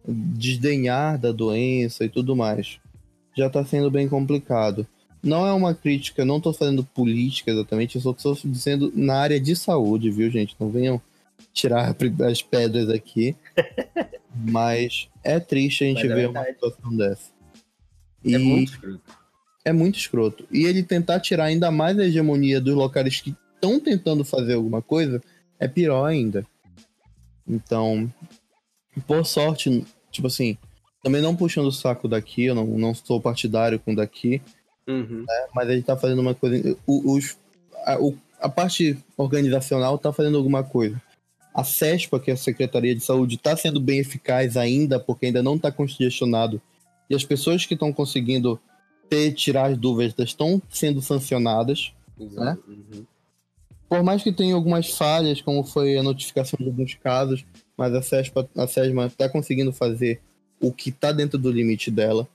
[0.08, 2.80] Desdenhar da doença e tudo mais.
[3.38, 4.86] Já tá sendo bem complicado.
[5.22, 9.40] Não é uma crítica, não tô fazendo política exatamente, eu só tô dizendo na área
[9.40, 10.56] de saúde, viu, gente?
[10.60, 11.00] Não venham
[11.54, 11.96] tirar
[12.28, 13.36] as pedras aqui.
[14.34, 16.56] Mas é triste a gente Mas é ver uma verdade.
[16.56, 17.39] situação dessa.
[18.26, 19.02] É muito escroto.
[19.66, 20.46] é muito escroto.
[20.52, 24.82] E ele tentar tirar ainda mais a hegemonia dos locais que estão tentando fazer alguma
[24.82, 25.22] coisa
[25.60, 26.46] é pior ainda.
[27.48, 28.12] Então,
[29.08, 30.58] por sorte, tipo assim,
[31.04, 34.42] também não puxando o saco daqui, eu não, não sou partidário com daqui,
[34.88, 35.24] Uhum.
[35.54, 36.76] mas a gente tá fazendo uma coisa.
[36.88, 37.38] o- Os,
[37.86, 41.00] a, o- a parte organizacional tá fazendo alguma coisa.
[41.54, 45.44] A CESPA, que é a Secretaria de Saúde, tá sendo bem eficaz ainda, porque ainda
[45.44, 46.62] não tá congestionado.
[47.10, 48.60] E as pessoas que estão conseguindo
[49.10, 51.92] ter, tirar as dúvidas estão sendo sancionadas.
[52.20, 52.64] Exato.
[52.68, 53.06] Uhum.
[53.90, 57.44] Por mais que tenha algumas falhas, como foi a notificação de alguns casos,
[57.76, 60.22] mas a CESPA, a CESMA está conseguindo fazer
[60.62, 62.28] o que está dentro do limite dela.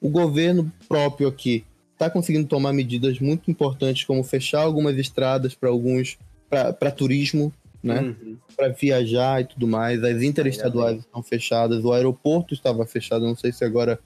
[0.00, 5.70] O governo próprio aqui está conseguindo tomar medidas muito importantes, como fechar algumas estradas para
[5.70, 7.52] alguns para turismo,
[7.82, 8.00] né?
[8.00, 8.36] Uhum.
[8.56, 10.02] Para viajar e tudo mais.
[10.02, 13.24] As interestaduais estão fechadas, o aeroporto estava fechado.
[13.24, 14.00] Não sei se agora,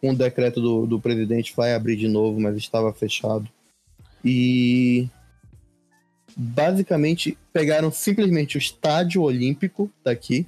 [0.00, 3.48] com o decreto do, do presidente, vai abrir de novo, mas estava fechado.
[4.24, 5.08] E
[6.36, 10.46] basicamente pegaram simplesmente o estádio olímpico daqui,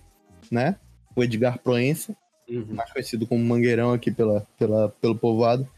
[0.51, 0.77] né?
[1.17, 2.15] O Edgar Proença,
[2.49, 2.67] uhum.
[2.71, 5.69] mais conhecido como Mangueirão aqui pela, pela, pelo povoado,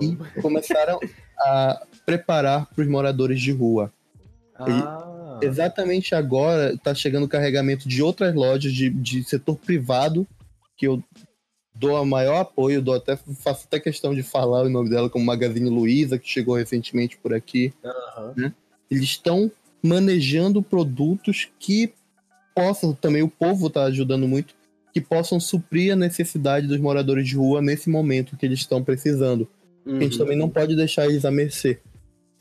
[0.00, 1.00] e começaram
[1.38, 3.90] a preparar para os moradores de rua.
[4.54, 5.38] Ah.
[5.42, 10.26] Exatamente agora está chegando o carregamento de outras lojas de, de setor privado,
[10.76, 11.02] que eu
[11.82, 15.24] dou a maior apoio, dou até, faço até questão de falar o nome dela, como
[15.24, 17.74] Magazine Luiza, que chegou recentemente por aqui.
[17.82, 18.32] Uhum.
[18.36, 18.54] Né?
[18.88, 19.50] Eles estão
[19.82, 21.92] manejando produtos que
[22.54, 24.54] possam, também o povo está ajudando muito,
[24.94, 29.48] que possam suprir a necessidade dos moradores de rua nesse momento que eles estão precisando.
[29.84, 29.96] Uhum.
[29.96, 31.80] A gente também não pode deixar eles à mercê.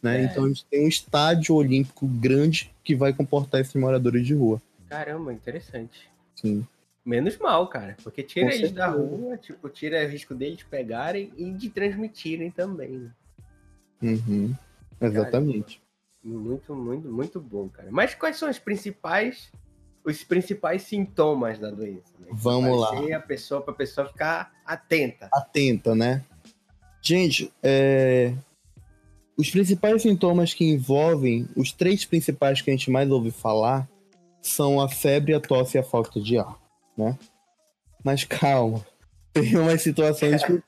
[0.04, 0.22] Né?
[0.22, 0.26] É.
[0.26, 4.62] Então a gente tem um estádio olímpico grande que vai comportar esses moradores de rua.
[4.88, 6.10] Caramba, interessante.
[6.36, 6.64] Sim.
[7.04, 7.98] Menos mal, cara.
[8.04, 8.88] Porque tira Com eles certeza.
[8.88, 12.90] da rua, tipo, tira o risco deles pegarem e de transmitirem também.
[12.90, 13.12] Né?
[14.02, 14.56] Uhum.
[15.00, 15.82] Exatamente.
[16.24, 17.90] Muito, muito, muito bom, cara.
[17.92, 19.52] Mas quais são os principais
[20.04, 22.14] os principais sintomas da doença?
[22.20, 22.28] Né?
[22.32, 23.16] Vamos lá.
[23.16, 25.30] a pessoa para a pessoa ficar atenta.
[25.32, 26.24] Atenta, né?
[27.02, 28.34] Gente, é...
[29.38, 33.90] os principais sintomas que envolvem os três principais que a gente mais ouve falar
[34.42, 36.58] são a febre, a tosse e a falta de ar,
[36.98, 37.18] né?
[38.04, 38.86] Mas calma,
[39.34, 40.62] tem umas situações que...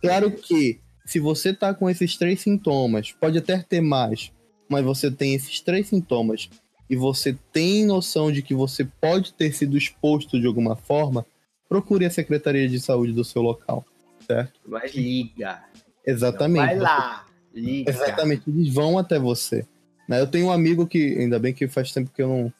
[0.00, 4.32] claro que se você tá com esses três sintomas, pode até ter mais,
[4.68, 6.48] mas você tem esses três sintomas
[6.88, 11.26] e você tem noção de que você pode ter sido exposto de alguma forma,
[11.68, 13.84] procure a Secretaria de Saúde do seu local,
[14.26, 14.60] certo?
[14.66, 15.62] Mas liga.
[16.06, 16.66] Exatamente.
[16.66, 17.90] Vai lá, liga.
[17.90, 19.66] Exatamente, eles vão até você.
[20.08, 20.20] Né?
[20.20, 22.52] Eu tenho um amigo que, ainda bem que faz tempo que eu não.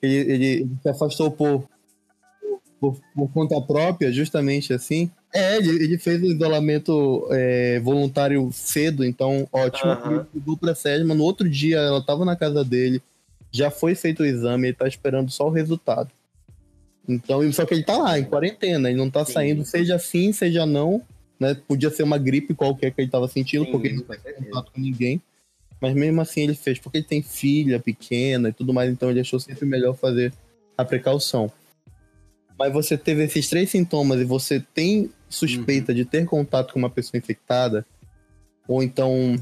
[0.00, 1.68] Ele, ele se afastou por,
[2.82, 5.08] por, por conta própria, justamente assim.
[5.32, 9.92] É, ele, ele fez o isolamento é, voluntário cedo, então ótimo.
[9.92, 10.26] Uhum.
[10.34, 13.00] Ligou pra Sérgio, no outro dia ela tava na casa dele,
[13.52, 16.10] já foi feito o exame, ele tá esperando só o resultado.
[17.08, 19.32] Então, só que ele tá lá, em quarentena, ele não tá sim.
[19.32, 21.00] saindo, seja sim, seja não,
[21.38, 21.56] né?
[21.68, 24.72] Podia ser uma gripe qualquer que ele tava sentindo, sim, porque ele não tem contato
[24.72, 25.22] com ninguém.
[25.80, 29.20] Mas mesmo assim ele fez, porque ele tem filha pequena e tudo mais, então ele
[29.20, 30.32] achou sempre melhor fazer
[30.76, 31.50] a precaução.
[32.62, 35.96] Mas você teve esses três sintomas e você tem suspeita uhum.
[35.96, 37.84] de ter contato com uma pessoa infectada,
[38.68, 39.36] ou então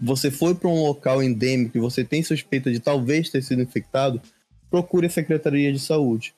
[0.00, 4.22] você foi para um local endêmico e você tem suspeita de talvez ter sido infectado,
[4.70, 6.34] procure a Secretaria de Saúde.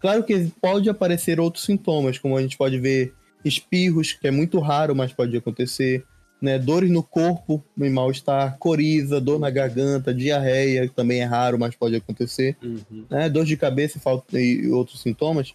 [0.00, 3.14] Claro que pode aparecer outros sintomas, como a gente pode ver
[3.44, 6.04] espirros, que é muito raro, mas pode acontecer
[6.40, 6.58] né?
[6.58, 11.74] Dores no corpo, no mal-estar, coriza, dor na garganta, diarreia, que também é raro, mas
[11.74, 12.56] pode acontecer.
[12.62, 13.06] Uhum.
[13.08, 13.28] Né?
[13.28, 15.54] Dor de cabeça e, falta, e outros sintomas,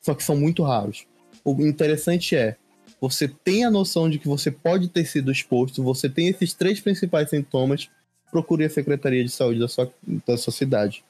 [0.00, 1.06] só que são muito raros.
[1.44, 2.56] O interessante é,
[3.00, 6.80] você tem a noção de que você pode ter sido exposto, você tem esses três
[6.80, 7.90] principais sintomas,
[8.30, 9.92] procure a Secretaria de Saúde da sua,
[10.26, 11.04] da sua cidade.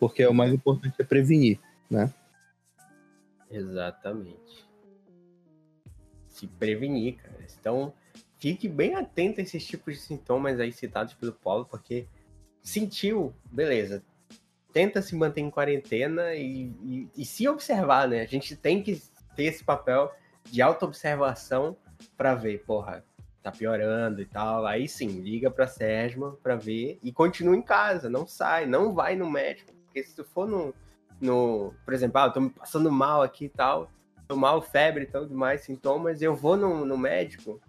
[0.00, 1.58] Porque é o mais importante é prevenir,
[1.90, 2.12] né?
[3.50, 4.66] Exatamente.
[6.28, 7.38] Se prevenir, cara.
[7.58, 7.92] Então,
[8.38, 12.06] fique bem atento a esses tipos de sintomas aí citados pelo Paulo, porque
[12.62, 14.02] sentiu, beleza.
[14.72, 18.20] Tenta se manter em quarentena e, e, e se observar, né?
[18.20, 19.02] A gente tem que
[19.34, 20.12] ter esse papel
[20.44, 21.76] de auto-observação
[22.16, 23.04] para ver, porra,
[23.42, 24.66] tá piorando e tal.
[24.66, 29.16] Aí sim, liga pra Sesma para ver e continua em casa, não sai, não vai
[29.16, 29.72] no médico.
[29.84, 30.74] Porque se tu for no,
[31.20, 33.90] no por exemplo, ah, eu tô me passando mal aqui e tal,
[34.28, 37.60] tô mal, febre e tudo mais, sintomas, eu vou no, no médico,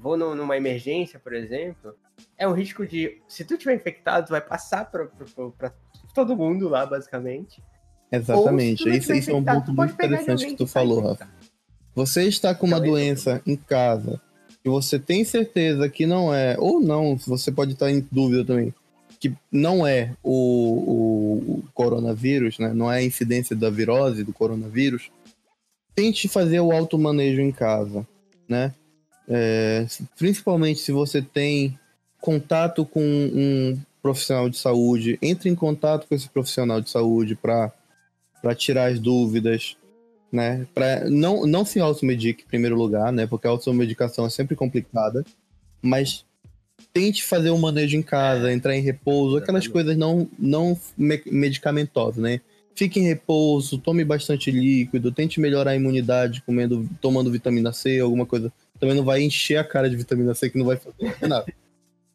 [0.00, 1.94] vou no, numa emergência, por exemplo,
[2.38, 5.72] é um risco de, se tu tiver infectado, tu vai passar para
[6.14, 7.62] todo mundo lá, basicamente.
[8.10, 8.88] Exatamente.
[8.88, 11.28] Isso, isso é um ponto muito interessante que tu falou, Rafa.
[11.94, 14.20] Você está com uma Também doença em casa
[14.64, 18.74] e você tem certeza que não é, ou não, você pode estar em dúvida também,
[19.18, 22.72] que não é o, o, o coronavírus, né?
[22.72, 25.10] não é a incidência da virose, do coronavírus,
[25.94, 28.06] tente fazer o automanejo em casa,
[28.48, 28.72] né?
[29.32, 29.86] É,
[30.18, 31.78] principalmente se você tem
[32.20, 37.72] contato com um profissional de saúde, entre em contato com esse profissional de saúde para
[38.56, 39.76] tirar as dúvidas,
[40.32, 40.66] né?
[40.74, 43.24] Pra, não, não se automedique em primeiro lugar, né?
[43.26, 45.24] Porque a automedicação é sempre complicada,
[45.80, 46.24] mas
[46.92, 52.40] tente fazer um manejo em casa, entrar em repouso, aquelas coisas não, não medicamentosas, né?
[52.74, 58.24] Fique em repouso, tome bastante líquido, tente melhorar a imunidade comendo, tomando vitamina C, alguma
[58.24, 61.46] coisa também não vai encher a cara de vitamina C que não vai fazer nada.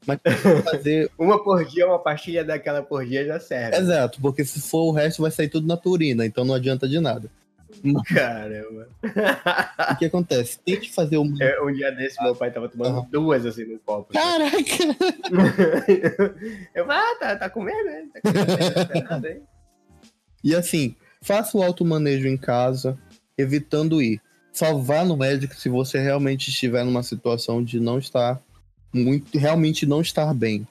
[0.05, 0.19] Mas
[0.63, 1.09] fazer.
[1.17, 3.77] uma por dia, uma pastilha daquela por dia já serve.
[3.77, 6.87] Exato, porque se for o resto, vai sair tudo na tua urina, então não adianta
[6.87, 7.29] de nada.
[8.07, 8.87] Caramba.
[9.91, 10.57] O que acontece?
[10.59, 11.33] Tem que fazer um.
[11.41, 14.13] É, um dia desse, meu pai tava tomando duas assim no copo.
[14.13, 14.55] Caraca!
[16.73, 18.05] Eu falei, ah, tá, tá comendo, né?
[18.13, 19.41] Tá comendo, não tem nada aí.
[20.43, 22.97] E assim, faça o automanejo em casa,
[23.37, 24.21] evitando ir.
[24.55, 28.41] Só vá no médico se você realmente estiver numa situação de não estar
[28.93, 30.65] muito, realmente não estar bem,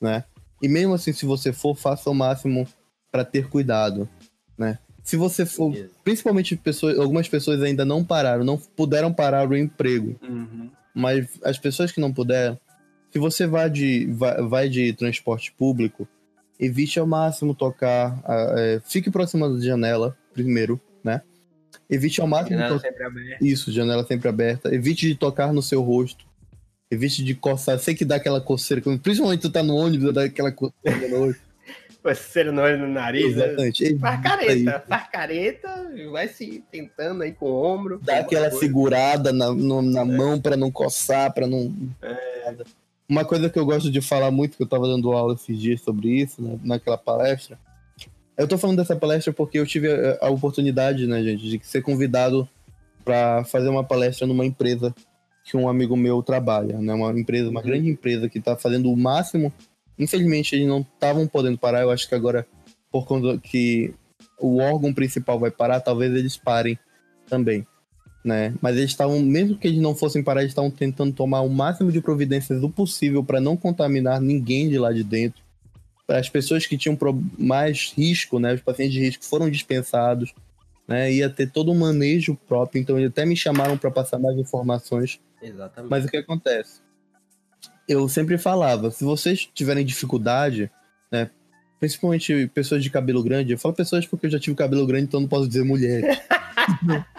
[0.00, 0.22] né?
[0.62, 2.64] E mesmo assim, se você for, faça o máximo
[3.10, 4.08] para ter cuidado,
[4.56, 4.78] né?
[5.02, 5.74] Se você for,
[6.04, 10.70] principalmente pessoas, algumas pessoas ainda não pararam, não puderam parar o emprego, Uhum.
[10.94, 12.56] mas as pessoas que não puderam,
[13.10, 16.06] se você vai de, vai, vai de transporte público,
[16.58, 21.20] evite ao máximo tocar, ah, é, fique próximo da janela, primeiro, né?
[21.88, 23.44] Evite ao máximo Janela sempre aberta.
[23.44, 26.24] isso, janela sempre aberta, evite de tocar no seu rosto,
[26.90, 30.52] evite de coçar, sei que dá aquela coceira, principalmente tu tá no ônibus, dá aquela
[30.52, 31.36] coceira no olho.
[32.04, 33.46] Coceira no olho no nariz, né?
[33.46, 33.82] Exatamente.
[33.82, 37.98] Evita Faz careta, faz careta, vai se tentando aí com o ombro.
[38.02, 38.58] Dá aquela coisa.
[38.60, 41.74] segurada na, no- na mão pra não coçar, pra não.
[42.44, 42.64] Nada.
[43.08, 45.80] Uma coisa que eu gosto de falar muito, que eu tava dando aula esses dias
[45.80, 47.58] sobre isso, né, naquela palestra.
[48.36, 51.82] Eu tô falando dessa palestra porque eu tive a, a oportunidade, né, gente, de ser
[51.82, 52.48] convidado
[53.04, 54.94] pra fazer uma palestra numa empresa
[55.44, 56.94] que um amigo meu trabalha, né?
[56.94, 57.66] Uma empresa, uma Uhum.
[57.66, 59.52] grande empresa que tá fazendo o máximo.
[59.98, 61.82] Infelizmente, eles não estavam podendo parar.
[61.82, 62.46] Eu acho que agora,
[62.90, 63.92] por conta que
[64.40, 66.78] o órgão principal vai parar, talvez eles parem
[67.28, 67.66] também,
[68.24, 68.54] né?
[68.60, 71.92] Mas eles estavam, mesmo que eles não fossem parar, eles estavam tentando tomar o máximo
[71.92, 75.43] de providências do possível para não contaminar ninguém de lá de dentro.
[76.06, 76.98] Para as pessoas que tinham
[77.38, 78.54] mais risco, né?
[78.54, 80.34] Os pacientes de risco foram dispensados,
[80.86, 81.12] né?
[81.12, 85.20] Ia ter todo um manejo próprio, então eles até me chamaram para passar mais informações.
[85.42, 85.90] Exatamente.
[85.90, 86.80] Mas o que acontece?
[87.88, 90.70] Eu sempre falava, se vocês tiverem dificuldade,
[91.10, 91.30] né?
[91.80, 95.20] Principalmente pessoas de cabelo grande, eu falo pessoas porque eu já tive cabelo grande, então
[95.20, 96.18] não posso dizer mulheres,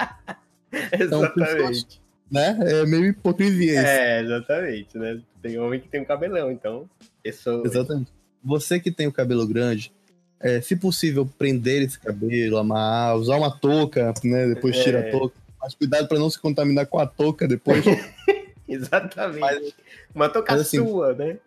[0.94, 2.02] Então, exatamente.
[2.32, 2.58] né?
[2.62, 3.88] É meio hipocrisia isso.
[3.88, 5.22] É, exatamente, né?
[5.42, 6.90] Tem homem que tem um cabelão, então.
[7.24, 7.64] Pessoa.
[7.66, 8.12] Exatamente.
[8.46, 9.92] Você que tem o cabelo grande,
[10.40, 14.48] é, se possível, prender esse cabelo, amarrar, usar uma touca, né?
[14.54, 15.10] Depois tira É.
[15.10, 15.36] a touca.
[15.62, 17.84] Mas cuidado para não se contaminar com a touca depois.
[18.68, 19.40] Exatamente.
[19.40, 19.74] Mas-
[20.14, 21.38] Uma toca mas assim- sua, né?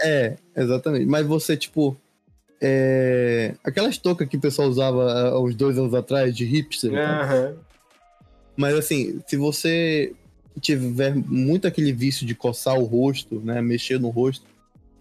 [0.00, 1.06] é, exatamente.
[1.06, 1.96] Mas você, tipo.
[2.60, 3.54] É...
[3.62, 6.92] Aquelas toucas que o pessoal usava há uns dois anos atrás, de hipster.
[6.94, 7.56] Aham.
[8.56, 10.12] Mas assim, se você
[10.60, 13.60] tiver muito aquele vício de coçar o rosto, né?
[13.60, 14.46] Mexer no rosto,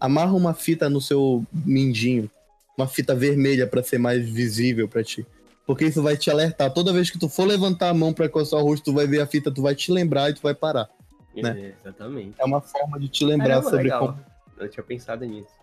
[0.04, 2.30] amarra uma fita no seu mindinho.
[2.78, 5.26] Uma fita vermelha para ser mais visível para ti.
[5.66, 6.74] Porque isso vai te alertar.
[6.74, 9.22] Toda vez que tu for levantar a mão para coçar o rosto, tu vai ver
[9.22, 10.90] a fita, tu vai te lembrar e tu vai parar.
[11.34, 11.74] Né?
[11.82, 12.36] Exatamente.
[12.38, 14.00] É uma forma de te lembrar Caramba, sobre legal.
[14.00, 14.26] como.
[14.60, 15.54] Eu tinha pensado nisso.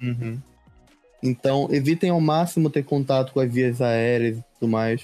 [0.00, 0.40] Uhum.
[1.20, 5.02] Então, evitem ao máximo ter contato com as vias aéreas e tudo mais.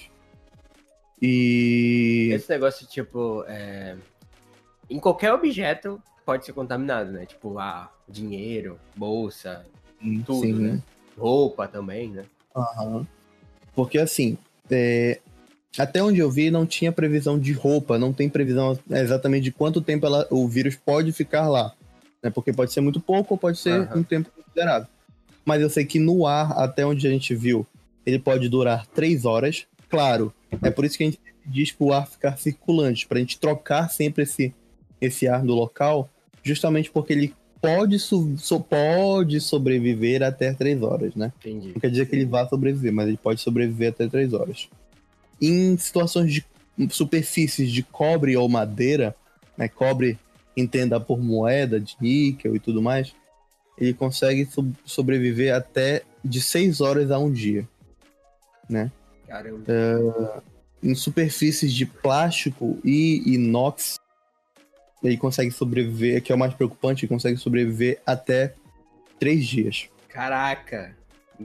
[1.20, 2.30] E.
[2.32, 3.96] Esse negócio, tipo, é...
[4.88, 7.26] em qualquer objeto pode ser contaminado, né?
[7.26, 9.64] Tipo, ah, dinheiro, bolsa,
[10.26, 10.82] tudo, Sim, né?
[11.16, 12.24] roupa também, né?
[12.54, 13.06] Aham.
[13.74, 14.38] Porque assim,
[14.70, 15.20] é,
[15.78, 19.80] até onde eu vi, não tinha previsão de roupa, não tem previsão exatamente de quanto
[19.80, 21.74] tempo ela- o vírus pode ficar lá.
[22.22, 22.30] Né?
[22.30, 23.98] Porque pode ser muito pouco ou pode ser Aham.
[23.98, 24.88] um tempo considerável.
[25.44, 27.66] Mas eu sei que no ar, até onde a gente viu,
[28.06, 29.66] ele pode durar três horas.
[29.90, 33.20] Claro, é por isso que a gente diz para o ar ficar circulante, para a
[33.20, 34.54] gente trocar sempre esse,
[35.00, 36.08] esse ar do local,
[36.44, 41.32] justamente porque ele pode, so- pode sobreviver até três horas, né?
[41.40, 41.68] Entendi.
[41.72, 44.68] Não quer dizer que ele vá sobreviver, mas ele pode sobreviver até três horas.
[45.40, 46.44] Em situações de
[46.90, 49.16] superfícies de cobre ou madeira,
[49.56, 50.18] né, cobre
[50.56, 53.12] entenda por moeda de níquel e tudo mais,
[53.78, 57.66] ele consegue so- sobreviver até de seis horas a um dia.
[59.26, 60.42] Caramba.
[60.82, 63.98] Em superfícies de plástico e inox,
[65.04, 68.54] ele consegue sobreviver, que é o mais preocupante, ele consegue sobreviver até
[69.18, 69.88] três dias.
[70.08, 70.96] Caraca.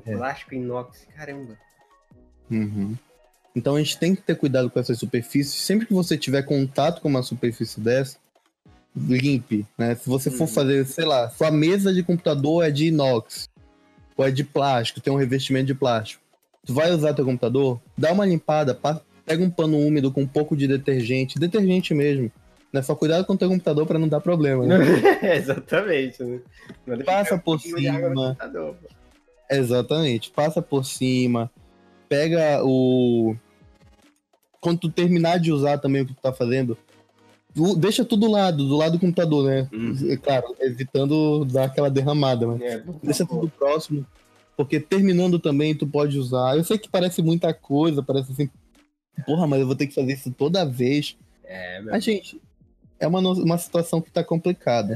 [0.05, 0.15] É.
[0.15, 1.57] Plástico inox, caramba.
[2.49, 2.95] Uhum.
[3.55, 5.53] Então a gente tem que ter cuidado com essas superfícies.
[5.61, 8.17] Sempre que você tiver contato com uma superfície dessa,
[8.95, 9.95] limpe, né?
[9.95, 10.53] Se você for Uhum.
[10.53, 13.47] fazer, sei lá, sua mesa de computador é de inox
[14.15, 16.21] ou é de plástico, tem um revestimento de plástico.
[16.65, 20.27] Tu vai usar teu computador, dá uma limpada, pa- pega um pano úmido com um
[20.27, 22.31] pouco de detergente, detergente mesmo.
[22.71, 22.81] Né?
[22.81, 24.65] Só cuidado com o teu computador para não dar problema.
[24.65, 24.77] Né?
[25.37, 26.23] Exatamente.
[26.23, 26.39] Né?
[26.85, 28.37] Deixa Passa por cima.
[29.49, 30.31] Exatamente.
[30.31, 31.51] Passa por cima.
[32.07, 33.35] Pega o.
[34.61, 36.77] Quando tu terminar de usar também o que tu tá fazendo,
[37.77, 39.69] deixa tudo do lado, do lado do computador, né?
[39.71, 40.11] Uhum.
[40.11, 44.05] É Claro, evitando dar aquela derramada, mas É, deixa tudo próximo.
[44.57, 46.57] Porque terminando também, tu pode usar.
[46.57, 48.49] Eu sei que parece muita coisa, parece assim.
[49.25, 51.17] Porra, mas eu vou ter que fazer isso toda vez.
[51.45, 52.39] É, meu, Mas, gente,
[52.99, 54.93] é uma, uma situação que tá complicada.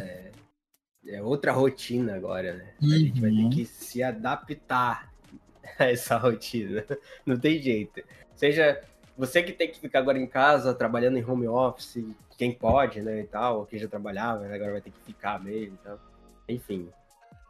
[1.07, 2.73] é outra rotina agora, né?
[2.81, 3.49] A gente vai ter Uhum.
[3.49, 5.11] que se adaptar
[5.79, 6.83] a essa rotina.
[7.25, 8.01] Não tem jeito.
[8.35, 8.81] Seja
[9.17, 12.03] você que tem que ficar agora em casa, trabalhando em home office,
[12.37, 15.99] quem pode, né, e tal, quem já trabalhava, agora vai ter que ficar mesmo, então.
[16.49, 16.89] Enfim,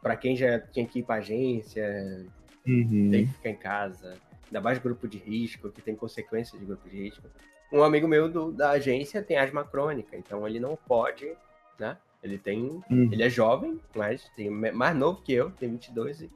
[0.02, 2.26] pra quem já tinha que ir pra agência,
[2.66, 3.10] Uhum.
[3.10, 6.88] tem que ficar em casa, ainda mais grupo de risco, que tem consequências de grupo
[6.88, 7.26] de risco.
[7.72, 11.32] Um amigo meu do- da agência tem asma crônica, então ele não pode,
[11.78, 11.96] né?
[12.22, 13.08] Ele tem Uhum.
[13.12, 16.30] ele é jovem, mas tem mais novo que eu, tem 22 e,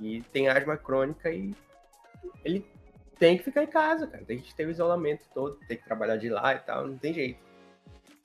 [0.00, 1.54] e tem asma crônica e
[2.44, 2.66] ele
[3.18, 4.24] tem que ficar em casa, cara.
[4.24, 7.14] Tem que ter o isolamento todo, tem que trabalhar de lá e tal, não tem
[7.14, 7.38] jeito.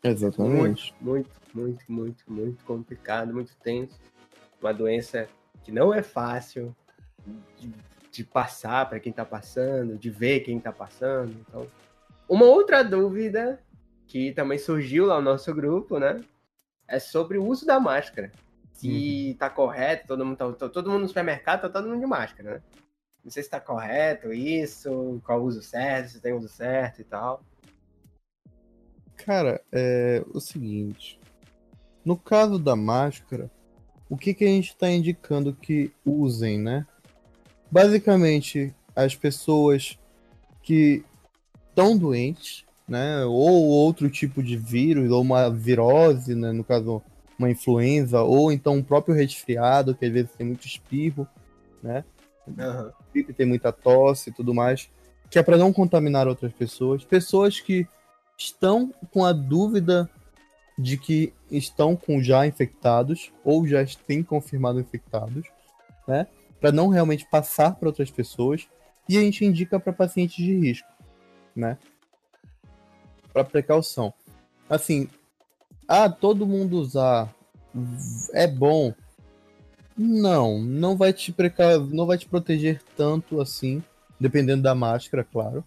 [0.03, 0.93] Exatamente.
[0.99, 3.99] Muito, muito, muito, muito complicado, muito tenso.
[4.61, 5.29] Uma doença
[5.63, 6.75] que não é fácil
[7.59, 7.71] de,
[8.11, 11.35] de passar para quem tá passando, de ver quem tá passando.
[11.47, 11.67] Então,
[12.27, 13.59] uma outra dúvida
[14.05, 16.21] que também surgiu lá no nosso grupo, né?
[16.87, 18.31] É sobre o uso da máscara.
[18.71, 22.55] Se tá correto, todo mundo, tá, todo mundo no supermercado tá todo mundo de máscara,
[22.55, 22.61] né?
[23.23, 27.03] Não sei se tá correto isso, qual o uso certo, se tem uso certo e
[27.03, 27.43] tal.
[29.17, 31.19] Cara, é o seguinte.
[32.05, 33.51] No caso da máscara,
[34.09, 36.85] o que, que a gente está indicando que usem, né?
[37.69, 39.99] Basicamente, as pessoas
[40.61, 41.03] que
[41.77, 43.23] estão doentes, né?
[43.25, 46.51] Ou outro tipo de vírus, ou uma virose, né?
[46.51, 47.03] No caso,
[47.37, 51.27] uma influenza, ou então um próprio resfriado, que às vezes tem muito espirro,
[51.83, 52.03] né?
[53.13, 54.89] Gripe, tem muita tosse e tudo mais,
[55.29, 57.03] que é para não contaminar outras pessoas.
[57.03, 57.85] Pessoas que
[58.37, 60.09] estão com a dúvida
[60.79, 65.47] de que estão com já infectados ou já têm confirmado infectados,
[66.07, 66.25] né?
[66.59, 68.67] Para não realmente passar para outras pessoas.
[69.07, 70.87] E a gente indica para pacientes de risco,
[71.57, 71.77] né?
[73.33, 74.13] Para precaução.
[74.69, 75.09] Assim,
[75.87, 77.33] ah, todo mundo usar
[78.33, 78.93] é bom.
[79.97, 81.79] Não, não vai te preca...
[81.79, 83.83] não vai te proteger tanto assim,
[84.19, 85.63] dependendo da máscara, claro,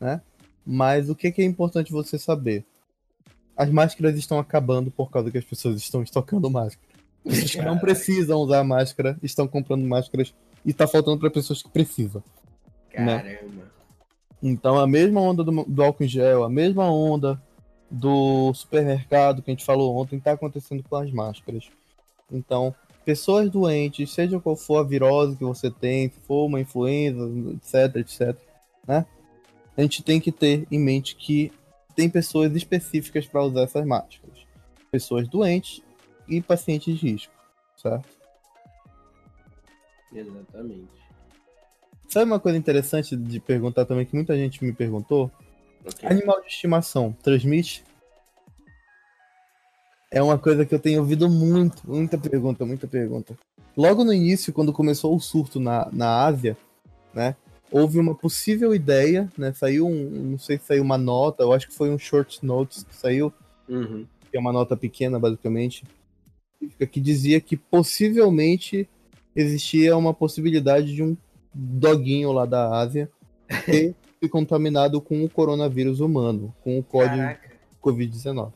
[0.00, 0.20] né?
[0.64, 2.64] Mas o que, que é importante você saber?
[3.56, 6.88] As máscaras estão acabando por causa que as pessoas estão estocando máscara.
[7.24, 10.32] Pessoas que não precisam usar máscara estão comprando máscaras
[10.64, 12.22] e tá faltando para pessoas que precisam.
[12.90, 13.71] Caramba.
[14.42, 17.40] Então a mesma onda do, do álcool em gel, a mesma onda
[17.90, 21.70] do supermercado que a gente falou ontem tá acontecendo com as máscaras.
[22.30, 22.74] Então,
[23.04, 27.96] pessoas doentes, seja qual for a virose que você tem, se for uma influenza, etc,
[27.96, 28.38] etc,
[28.88, 29.06] né?
[29.76, 31.52] A gente tem que ter em mente que
[31.94, 34.38] tem pessoas específicas para usar essas máscaras.
[34.90, 35.82] Pessoas doentes
[36.28, 37.32] e pacientes de risco,
[37.76, 38.08] certo?
[40.14, 41.01] Exatamente.
[42.12, 45.30] Sabe uma coisa interessante de perguntar também que muita gente me perguntou?
[45.82, 46.06] Ok.
[46.06, 47.82] Animal de estimação transmite?
[50.10, 53.34] É uma coisa que eu tenho ouvido muito, muita pergunta, muita pergunta.
[53.74, 56.54] Logo no início, quando começou o surto na, na Ásia,
[57.14, 57.34] né?
[57.70, 59.54] Houve uma possível ideia, né?
[59.54, 62.82] Saiu um, não sei se saiu uma nota, eu acho que foi um short notes
[62.82, 63.32] que saiu,
[63.66, 64.06] Uhum.
[64.30, 65.82] que é uma nota pequena, basicamente,
[66.90, 68.86] que dizia que possivelmente
[69.34, 71.16] existia uma possibilidade de um
[71.54, 73.10] doguinho lá da Ásia
[73.66, 77.50] ter se contaminado com o coronavírus humano, com o código Caraca.
[77.82, 78.52] Covid-19.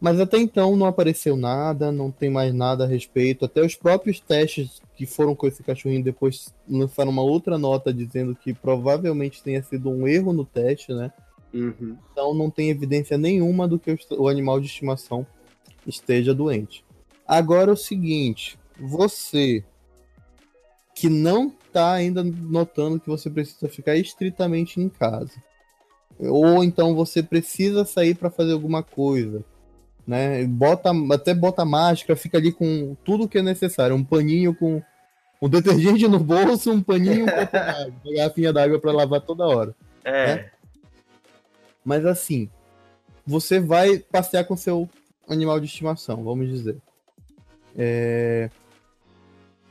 [0.00, 3.44] Mas até então não apareceu nada, não tem mais nada a respeito.
[3.44, 8.34] Até os próprios testes que foram com esse cachorrinho depois lançaram uma outra nota dizendo
[8.34, 11.12] que provavelmente tenha sido um erro no teste, né?
[11.52, 11.96] Uhum.
[12.12, 15.26] Então não tem evidência nenhuma do que o animal de estimação
[15.84, 16.84] esteja doente.
[17.26, 19.64] Agora é o seguinte, você
[20.94, 25.42] que não está ainda notando que você precisa ficar estritamente em casa,
[26.18, 29.44] ou então você precisa sair para fazer alguma coisa,
[30.06, 30.44] né?
[30.44, 34.82] Bota até bota máscara, fica ali com tudo que é necessário, um paninho com
[35.40, 39.74] um detergente no bolso, um paninho, um uma garrafinha d'água para lavar toda hora.
[40.04, 40.50] É.
[41.84, 42.50] Mas assim,
[43.24, 44.88] você vai passear com seu
[45.28, 46.76] animal de estimação, vamos dizer.
[47.76, 48.50] É,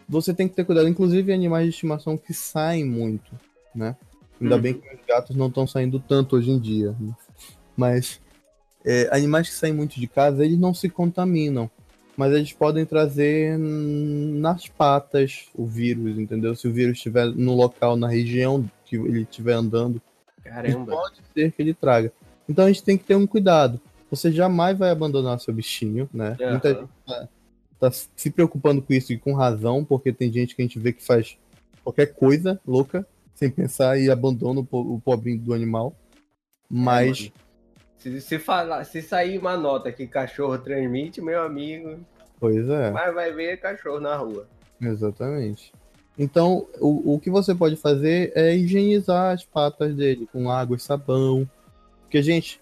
[0.10, 3.32] Você tem que ter cuidado, inclusive animais de estimação que saem muito,
[3.76, 3.96] né?
[4.40, 4.62] Ainda Uhum.
[4.62, 6.96] bem que os gatos não estão saindo tanto hoje em dia.
[7.00, 7.14] né?
[7.76, 8.20] Mas
[8.86, 11.70] é, animais que saem muito de casa, eles não se contaminam.
[12.16, 16.56] Mas eles podem trazer nas patas o vírus, entendeu?
[16.56, 20.02] Se o vírus estiver no local, na região que ele estiver andando,
[20.88, 22.12] pode ser que ele traga.
[22.50, 23.80] Então a gente tem que ter um cuidado.
[24.10, 26.38] Você jamais vai abandonar seu bichinho, né?
[26.40, 26.52] Aham.
[26.52, 26.90] Muita gente
[27.80, 30.94] tá, se preocupando com isso e com razão, porque tem gente que a gente vê
[30.94, 31.38] que faz
[31.84, 33.06] qualquer coisa louca,
[33.36, 35.96] sem pensar, e abandona o, po- o pobrinho do animal.
[36.70, 37.34] Mas, mano.
[37.98, 42.00] Se, se, falar, se sair uma nota que cachorro transmite, meu amigo,
[42.40, 42.92] pois é.
[42.92, 44.48] mas vai ver cachorro na rua.
[44.80, 45.74] Exatamente.
[46.18, 50.80] Então, o, o que você pode fazer é higienizar as patas dele com água e
[50.80, 51.48] sabão.
[52.02, 52.60] Porque, gente,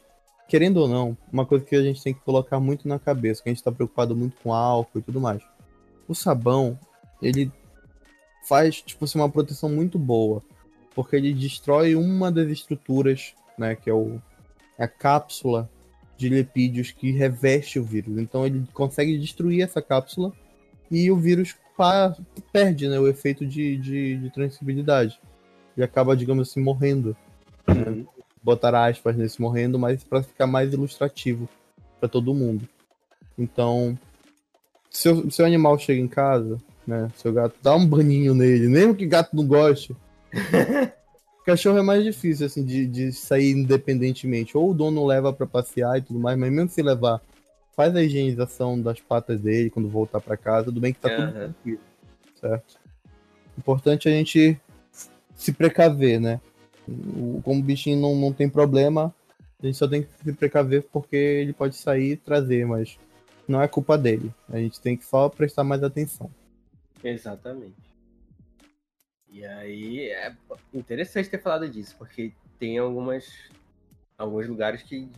[0.47, 3.49] querendo ou não, uma coisa que a gente tem que colocar muito na cabeça, que
[3.49, 5.41] a gente tá preocupado muito com álcool e tudo mais.
[6.07, 6.79] O sabão,
[7.21, 7.51] ele
[8.47, 10.41] faz, tipo assim, uma proteção muito boa.
[10.93, 14.21] Porque ele destrói uma das estruturas, né, que é o,
[14.77, 15.69] a cápsula
[16.15, 18.17] de lipídios que reveste o vírus.
[18.17, 20.31] Então, ele consegue destruir essa cápsula
[20.89, 22.15] e o vírus pa-
[22.53, 25.19] perde né, o efeito de, de, de transmissibilidade.
[25.75, 27.17] E acaba, digamos assim, morrendo.
[27.67, 28.05] Uhum.
[28.45, 31.49] Botar aspas nesse morrendo, mas para ficar mais ilustrativo
[31.99, 32.69] para todo mundo.
[33.35, 33.97] Então,
[34.87, 37.11] seu, seu animal chega em casa, né?
[37.15, 39.95] Seu gato dá um baninho nele, mesmo que gato não goste.
[41.43, 44.55] Cachorro é mais difícil, assim, de, de sair independentemente.
[44.55, 47.19] Ou o dono leva para passear e tudo mais, mas mesmo se levar,
[47.75, 51.29] faz a higienização das patas dele quando voltar para casa, tudo bem que tá tudo
[51.29, 51.31] Aham.
[51.31, 51.81] tranquilo,
[52.39, 52.77] certo?
[53.57, 54.55] Importante a gente
[55.35, 56.39] se precaver, né?
[56.88, 59.13] O- Como o bichinho não, não tem problema,
[59.61, 62.97] a gente só tem que se precaver porque ele pode sair e trazer, mas
[63.47, 64.31] não é culpa dele.
[64.49, 66.29] A gente tem que só prestar mais atenção.
[67.03, 67.75] Exatamente.
[69.29, 70.33] E aí é
[70.73, 73.25] interessante ter falado disso, porque tem algumas
[74.17, 75.09] alguns lugares que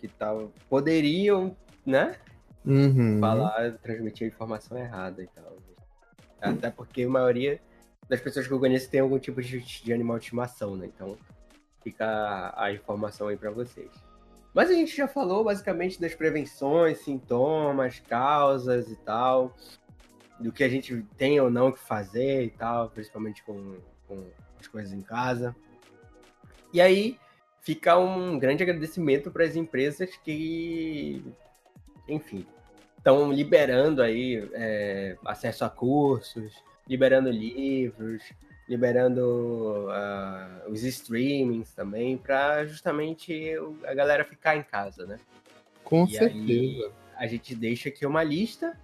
[0.00, 1.56] que tal poderiam,
[1.86, 2.16] né,
[2.64, 3.20] Uhum.
[3.20, 5.56] falar, transmitir a informação errada e tal.
[6.40, 7.60] Até porque a maioria
[8.12, 10.84] das pessoas que eu conheço tem algum tipo de, de animal de estimação, né?
[10.84, 11.16] Então
[11.82, 13.90] fica a, a informação aí pra vocês.
[14.52, 19.56] Mas a gente já falou basicamente das prevenções, sintomas, causas e tal,
[20.38, 24.22] do que a gente tem ou não que fazer e tal, principalmente com, com
[24.60, 25.56] as coisas em casa.
[26.70, 27.18] E aí
[27.62, 31.24] fica um grande agradecimento para as empresas que,
[32.06, 32.46] enfim,
[32.98, 36.52] estão liberando aí é, acesso a cursos,
[36.92, 38.22] liberando livros,
[38.68, 43.54] liberando ah, os streamings também, para justamente
[43.86, 45.18] a galera ficar em casa, né?
[45.82, 46.36] Com E certeza.
[46.38, 48.78] aí a gente deixa aqui uma lista,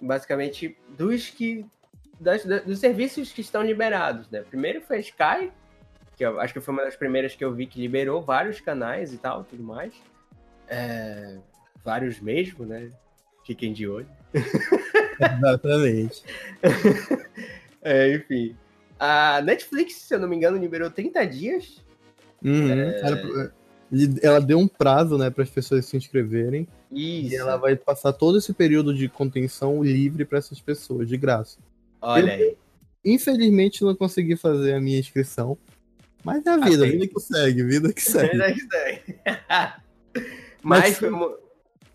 [0.00, 1.64] basicamente, dos que.
[2.18, 4.42] das- da- dos serviços que estão liberados, né?
[4.42, 5.52] Primeiro foi a Sky,
[6.16, 9.12] que eu acho que foi uma das primeiras que eu vi que liberou vários canais
[9.14, 9.94] e tal, tudo mais.
[10.68, 11.38] É,
[11.84, 12.90] vários mesmo, né?
[13.44, 14.08] Fiquem de olho.
[15.38, 16.22] Exatamente.
[17.88, 18.56] É, enfim.
[18.98, 21.84] A Netflix, se eu não me engano, liberou 30 dias.
[22.44, 22.68] Uhum.
[22.72, 23.52] Era-
[23.92, 26.66] ele- Ela deu um prazo, né, para as pessoas se inscreverem.
[26.90, 27.32] Isso.
[27.32, 31.58] E ela vai passar todo esse período de contenção livre para essas pessoas, de graça.
[32.02, 32.56] Olha aí.
[33.04, 35.56] Infelizmente não consegui fazer a minha inscrição.
[36.24, 36.90] Mas é a vida, Aceito.
[36.92, 38.42] vida que segue, vida que segue.
[38.42, 39.02] É isso aí.
[40.60, 41.36] Mas Mas, foi-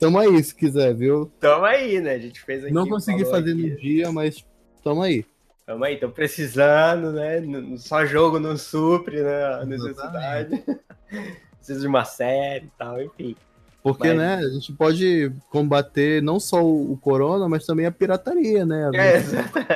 [0.02, 1.32] Tamo aí, se quiser, viu?
[1.39, 2.16] tamo aí, né?
[2.16, 2.74] A gente fez aqui.
[2.74, 3.70] Não consegui fazer aqui.
[3.70, 4.43] no dia, mas
[4.84, 5.24] tamo aí.
[5.64, 7.39] Tamo aí, tô precisando, né?
[7.78, 9.45] Só jogo não supre, né?
[9.62, 10.64] A necessidade.
[11.56, 13.36] Preciso de uma série e tal, enfim.
[13.84, 17.91] Porque, Mas- né, a gente pode combater não só o o corona, mas também a
[17.91, 18.89] pirataria, né?
[18.95, 19.68] É, exata-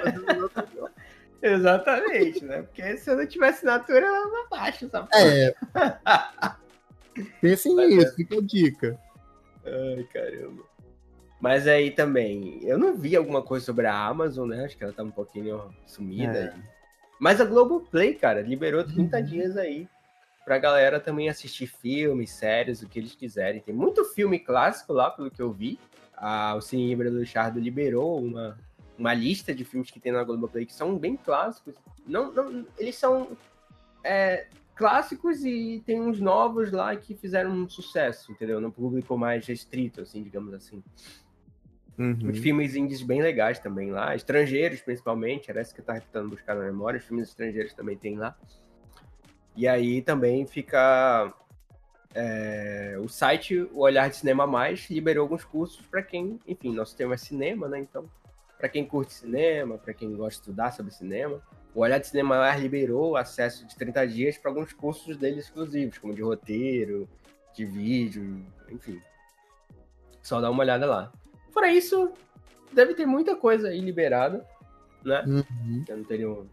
[1.39, 2.63] Exatamente, né?
[2.63, 5.11] Porque se eu não tivesse assinatura, eu não baixo essa porra.
[7.15, 7.21] É.
[7.39, 7.87] Pensem é.
[7.87, 9.04] nisso, fica a dica.
[9.65, 10.63] Ai, caramba.
[11.41, 14.65] Mas aí também, eu não vi alguma coisa sobre a Amazon, né?
[14.65, 16.37] Acho que ela tá um pouquinho sumida.
[16.37, 16.53] É.
[17.19, 19.23] Mas a Globoplay, cara, liberou 30 Uhum.
[19.23, 19.87] dias aí
[20.43, 23.61] pra galera também assistir filmes, séries, o que eles quiserem.
[23.61, 25.79] Tem muito filme clássico lá, pelo que eu vi.
[26.15, 28.57] Ah, o Cine Híbrido do Chardo liberou uma,
[28.97, 31.75] uma lista de filmes que tem na Globoplay que são bem clássicos.
[32.07, 33.35] Não, não, eles são
[34.03, 38.59] é, clássicos e tem uns novos lá que fizeram um sucesso, entendeu?
[38.59, 40.83] No público mais restrito, assim, digamos assim.
[41.97, 42.17] Uhum.
[42.25, 46.29] Uns filmes indies bem legais também lá, estrangeiros principalmente, era isso que eu tava tentando
[46.29, 48.37] buscar na memória, os filmes estrangeiros também tem lá.
[49.55, 51.33] E aí também fica
[52.13, 56.95] é, o site, o Olhar de Cinema Mais, liberou alguns cursos para quem, enfim, nosso
[56.97, 57.79] tema é cinema, né?
[57.79, 58.05] Então,
[58.57, 61.41] para quem curte cinema, para quem gosta de estudar sobre cinema,
[61.75, 65.97] o Olhar de Cinema Mais liberou acesso de 30 dias para alguns cursos dele exclusivos,
[65.97, 67.07] como de roteiro,
[67.53, 69.01] de vídeo, enfim.
[70.23, 71.11] Só dá uma olhada lá.
[71.51, 72.11] Fora isso,
[72.71, 74.45] deve ter muita coisa aí liberada,
[75.03, 75.21] né?
[75.27, 75.83] Uhum.
[75.87, 76.47] Eu não tenho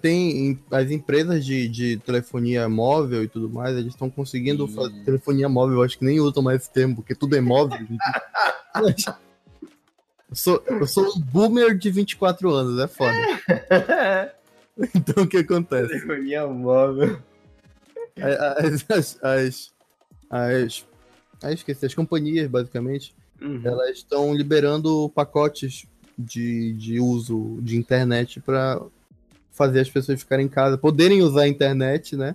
[0.00, 5.48] Tem as empresas de, de telefonia móvel e tudo mais, eles estão conseguindo fazer telefonia
[5.48, 5.78] móvel.
[5.78, 7.76] Eu acho que nem usam mais esse termo, porque tudo é móvel.
[10.30, 14.34] eu, sou, eu sou um boomer de 24 anos, é foda.
[14.94, 15.88] então o que acontece?
[15.88, 17.18] Telefonia móvel.
[18.16, 19.74] As, as, as,
[20.30, 20.86] as,
[21.42, 23.60] ah, esqueci, as companhias, basicamente, uhum.
[23.64, 25.86] elas estão liberando pacotes
[26.18, 28.80] de, de uso de internet para
[29.50, 32.34] fazer as pessoas ficarem em casa, poderem usar a internet, né?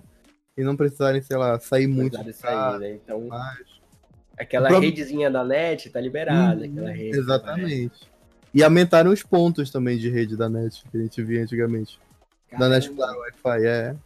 [0.56, 2.16] E não precisarem, sei lá, sair muito.
[2.32, 2.92] Sair, né?
[2.92, 3.58] Então, mas...
[4.36, 4.90] aquela próprio...
[4.90, 7.18] redezinha da net tá liberada, hum, aquela rede.
[7.18, 8.10] Exatamente.
[8.52, 11.98] E aumentaram os pontos também de rede da net que a gente via antigamente.
[12.50, 12.68] Caramba.
[12.68, 13.96] Da net para Wi-Fi, é.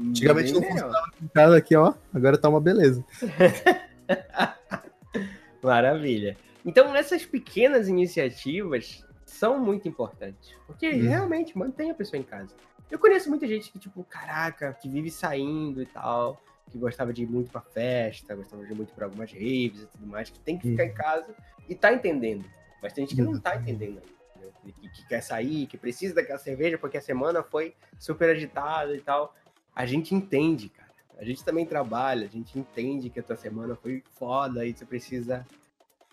[0.00, 1.94] Antigamente não funcionava em casa aqui, ó.
[2.12, 3.04] Agora tá uma beleza.
[5.62, 6.36] Maravilha.
[6.64, 10.54] Então, essas pequenas iniciativas são muito importantes.
[10.66, 11.02] Porque hum.
[11.02, 12.54] realmente mantém a pessoa em casa.
[12.90, 16.40] Eu conheço muita gente que, tipo, caraca, que vive saindo e tal,
[16.70, 19.86] que gostava de ir muito pra festa, gostava de ir muito pra algumas raves e
[19.86, 20.86] tudo mais, que tem que ficar hum.
[20.86, 21.34] em casa
[21.68, 22.44] e tá entendendo.
[22.82, 24.21] Mas tem gente que não tá entendendo ainda.
[24.64, 29.00] Que, que quer sair, que precisa daquela cerveja porque a semana foi super agitada e
[29.00, 29.34] tal
[29.74, 30.92] a gente entende, cara.
[31.18, 34.84] A gente também trabalha, a gente entende que a tua semana foi foda e você
[34.84, 35.46] precisa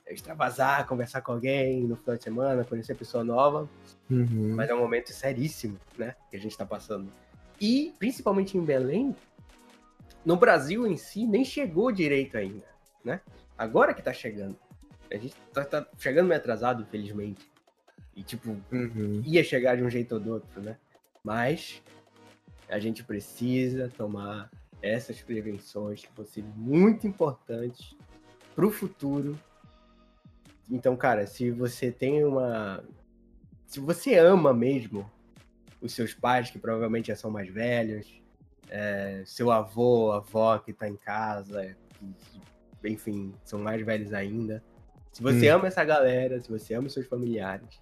[0.08, 3.70] extravasar, conversar com alguém no final de semana, conhecer pessoa nova.
[4.10, 4.56] Uhum.
[4.56, 6.16] Mas é um momento seríssimo, né?
[6.30, 7.12] Que a gente tá passando.
[7.60, 9.16] E, principalmente em Belém,
[10.26, 12.66] no Brasil em si, nem chegou direito ainda,
[13.04, 13.22] né?
[13.58, 14.58] Agora que tá chegando.
[15.12, 17.49] A gente tá, tá chegando meio atrasado, infelizmente.
[18.20, 19.22] E, tipo, uhum.
[19.26, 20.76] ia chegar de um jeito ou do outro, né?
[21.24, 21.82] Mas
[22.68, 24.52] a gente precisa tomar
[24.82, 27.96] essas prevenções que vão ser muito importantes
[28.54, 29.40] para o futuro.
[30.70, 32.84] Então, cara, se você tem uma.
[33.66, 35.10] Se você ama mesmo
[35.80, 38.22] os seus pais, que provavelmente já são mais velhos,
[38.70, 41.74] é, seu avô, avó que está em casa,
[42.82, 44.62] que, enfim, são mais velhos ainda.
[45.10, 45.56] Se você hum.
[45.56, 47.82] ama essa galera, se você ama os seus familiares,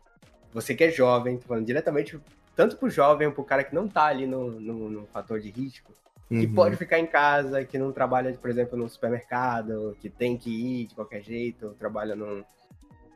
[0.58, 2.20] você que é jovem, tô falando diretamente
[2.56, 5.94] tanto pro jovem, pro cara que não tá ali no, no, no fator de risco,
[6.32, 6.40] uhum.
[6.40, 10.50] que pode ficar em casa, que não trabalha, por exemplo, no supermercado, que tem que
[10.50, 12.44] ir de qualquer jeito, ou trabalha num,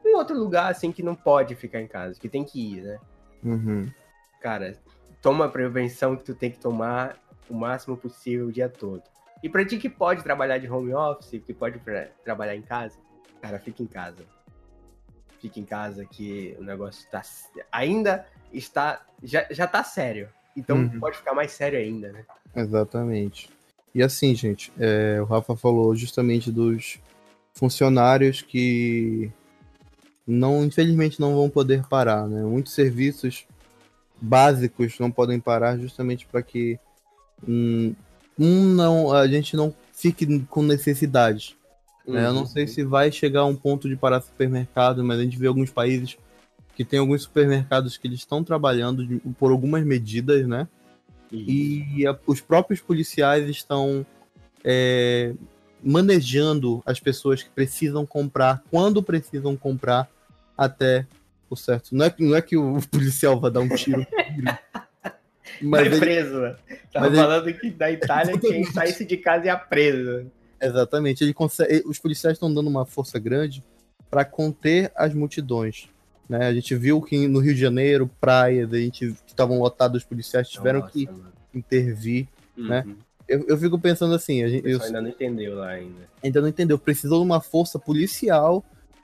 [0.05, 2.99] num outro lugar, assim, que não pode ficar em casa, que tem que ir, né?
[3.43, 3.91] Uhum.
[4.39, 4.77] Cara,
[5.19, 7.17] toma a prevenção que tu tem que tomar
[7.49, 9.01] o máximo possível o dia todo.
[9.41, 11.81] E pra ti que pode trabalhar de home office, que pode
[12.23, 12.99] trabalhar em casa,
[13.41, 14.23] cara, fica em casa.
[15.41, 17.21] Fica em casa que o negócio tá
[17.71, 20.29] ainda está já, já tá sério.
[20.55, 20.99] Então uhum.
[20.99, 22.25] pode ficar mais sério ainda, né?
[22.55, 23.49] Exatamente.
[23.93, 26.99] E assim, gente, é, o Rafa falou justamente dos
[27.53, 29.31] funcionários que
[30.25, 32.41] não, infelizmente, não vão poder parar, né?
[32.43, 33.45] Muitos serviços
[34.21, 36.79] básicos não podem parar justamente para que
[37.47, 37.93] um,
[38.37, 41.57] um, não a gente não fique com necessidade.
[42.05, 42.13] Uhum.
[42.13, 42.25] Né?
[42.25, 42.69] Eu não sei uhum.
[42.69, 46.17] se vai chegar a um ponto de parar supermercado, mas a gente vê alguns países
[46.75, 50.67] que tem alguns supermercados que eles estão trabalhando de, por algumas medidas, né?
[51.31, 51.49] Isso.
[51.49, 54.05] E a, os próprios policiais estão
[54.63, 55.33] é,
[55.83, 60.09] manejando as pessoas que precisam comprar, quando precisam comprar,
[60.57, 61.05] até
[61.49, 61.95] o certo.
[61.95, 64.05] Não é, não é que o policial vai dar um tiro.
[65.61, 66.45] mas é preso.
[66.45, 66.55] Ele,
[66.91, 67.57] Tava mas falando ele...
[67.57, 70.31] que da Itália quem saísse de casa ia preso.
[70.61, 71.23] Exatamente.
[71.23, 73.63] Ele consegue, os policiais estão dando uma força grande
[74.09, 75.89] para conter as multidões.
[76.29, 76.45] Né?
[76.47, 80.47] A gente viu que no Rio de Janeiro, praias, a gente estavam lotados, os policiais
[80.47, 81.31] tiveram Nossa, que mano.
[81.53, 82.83] intervir, né?
[82.85, 82.89] uhum.
[82.89, 82.95] né?
[83.27, 86.09] Eu, eu fico pensando assim, a gente eu, ainda não entendeu lá ainda.
[86.21, 86.77] Ainda não entendeu.
[86.77, 88.61] Precisou de uma força policial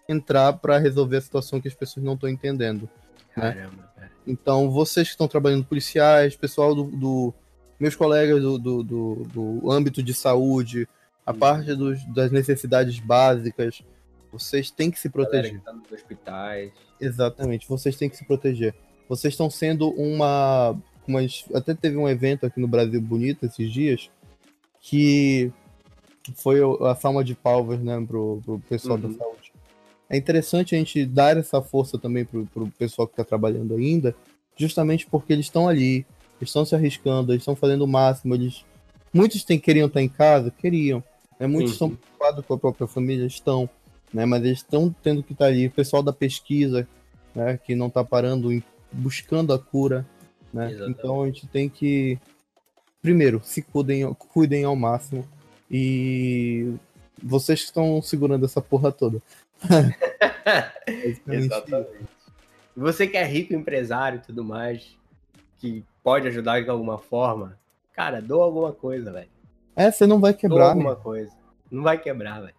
[0.09, 2.89] entrar para resolver a situação que as pessoas não estão entendendo.
[3.35, 3.53] Né?
[3.53, 4.11] Caramba, cara.
[4.25, 7.33] Então, vocês que estão trabalhando policiais, pessoal do, do
[7.79, 10.87] meus colegas do, do, do, do, âmbito de saúde,
[11.27, 13.83] a parte dos, das necessidades básicas,
[14.31, 15.59] vocês têm que se proteger.
[15.59, 16.71] Tá nos hospitais.
[17.01, 18.73] Exatamente, vocês têm que se proteger.
[19.09, 21.19] Vocês estão sendo uma, uma.
[21.53, 24.09] Até teve um evento aqui no Brasil bonito esses dias
[24.79, 25.51] que
[26.35, 29.11] foi a salma de palmas, né, pro, pro pessoal uhum.
[29.11, 29.51] da saúde.
[30.09, 34.15] É interessante a gente dar essa força também pro, pro pessoal que está trabalhando ainda,
[34.55, 36.05] justamente porque eles estão ali,
[36.39, 38.63] eles estão se arriscando, eles estão fazendo o máximo, eles.
[39.13, 41.03] Muitos tem, queriam estar em casa, queriam.
[41.39, 41.47] Né?
[41.47, 41.87] Muitos uhum.
[41.87, 43.69] estão preocupados com a própria família, estão
[44.13, 44.25] né?
[44.25, 45.67] Mas eles estão tendo que estar tá ali.
[45.67, 46.87] O pessoal da pesquisa,
[47.35, 47.57] né?
[47.57, 50.05] Que não está parando em, buscando a cura,
[50.53, 50.75] né?
[50.87, 52.19] Então a gente tem que
[53.01, 55.27] primeiro se cuidem, cuidem ao máximo
[55.69, 56.73] e
[57.21, 59.21] vocês que estão segurando essa porra toda.
[61.27, 62.07] Exatamente.
[62.75, 64.95] Você que é rico, empresário e tudo mais,
[65.57, 67.57] que pode ajudar de alguma forma,
[67.93, 69.29] cara, doa alguma coisa, velho.
[69.77, 70.99] É, você não vai quebrar, alguma né?
[71.01, 71.31] coisa.
[71.69, 72.55] Não vai quebrar, velho.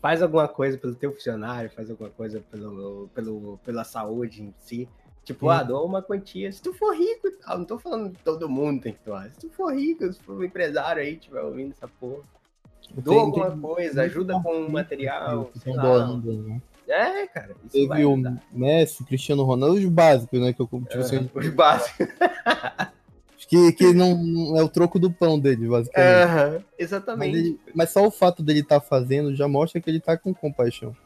[0.00, 4.88] Faz alguma coisa pelo teu funcionário, faz alguma coisa pelo, pelo, pela saúde em si.
[5.24, 6.52] Tipo, ah, doa uma quantia.
[6.52, 9.28] Se tu for rico e tal, não tô falando que todo mundo tem que doar.
[9.30, 12.22] Se tu for rico, se for um empresário aí, tiver ouvindo essa porra,
[12.94, 16.62] doa Tem- alguma tem coisa, muito ajuda com artista material, estão doando, né?
[16.88, 18.16] É, cara, Teve o.
[18.52, 20.52] Messi, Cristiano Ronaldo, os básicos, né?
[20.52, 22.06] Que, eu, tipo, assim, Os básicos.
[23.52, 26.26] que, que não, não é o troco do pão dele, basicamente.
[26.26, 27.36] Mas, exatamente.
[27.36, 30.96] ele- mas só o fato dele estar fazendo já mostra que ele tá com compaixão.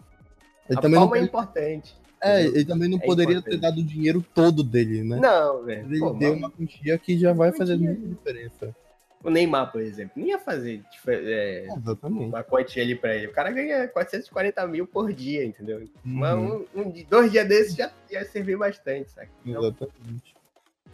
[0.71, 1.97] Ele a também não, palma é pode- importante.
[2.23, 3.55] é, ele também não É poderia importante.
[3.57, 5.19] ter dado o dinheiro todo dele, né?
[5.19, 5.87] Não, velho.
[5.91, 8.77] Ele Pô, deu mas uma quantia que já vai fazer muita diferença.
[9.25, 12.27] O Neymar, por exemplo, não ia fazer tipo, é, Exatamente.
[12.29, 13.27] uma quantia ali pra ele.
[13.27, 15.83] O cara ganha 440 mil por dia, entendeu?
[16.05, 19.29] Mas Uhum, um, um, dois dias desses já ia servir bastante, sabe?
[19.45, 20.36] Então, Exatamente.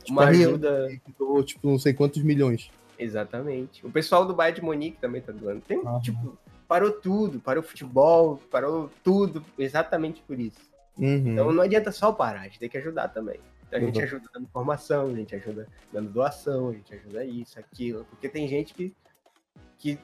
[0.09, 0.89] Uma a Rihanna, ajuda.
[1.05, 2.71] que doou, tipo, não sei quantos milhões.
[2.99, 3.85] Exatamente.
[3.87, 5.61] O pessoal do Bayern de Munique também tá doando.
[5.61, 6.39] Tem, tipo,
[6.69, 10.61] parou tudo, parou o futebol, parou tudo, exatamente por isso.
[10.99, 11.33] Uhum.
[11.33, 13.41] Então não adianta só parar, a gente tem que ajudar também.
[13.67, 14.17] Então a gente Exato.
[14.17, 18.05] ajuda dando informação, a gente ajuda dando doação, a gente ajuda isso, aquilo.
[18.11, 18.95] Porque tem gente que,
[19.79, 19.99] que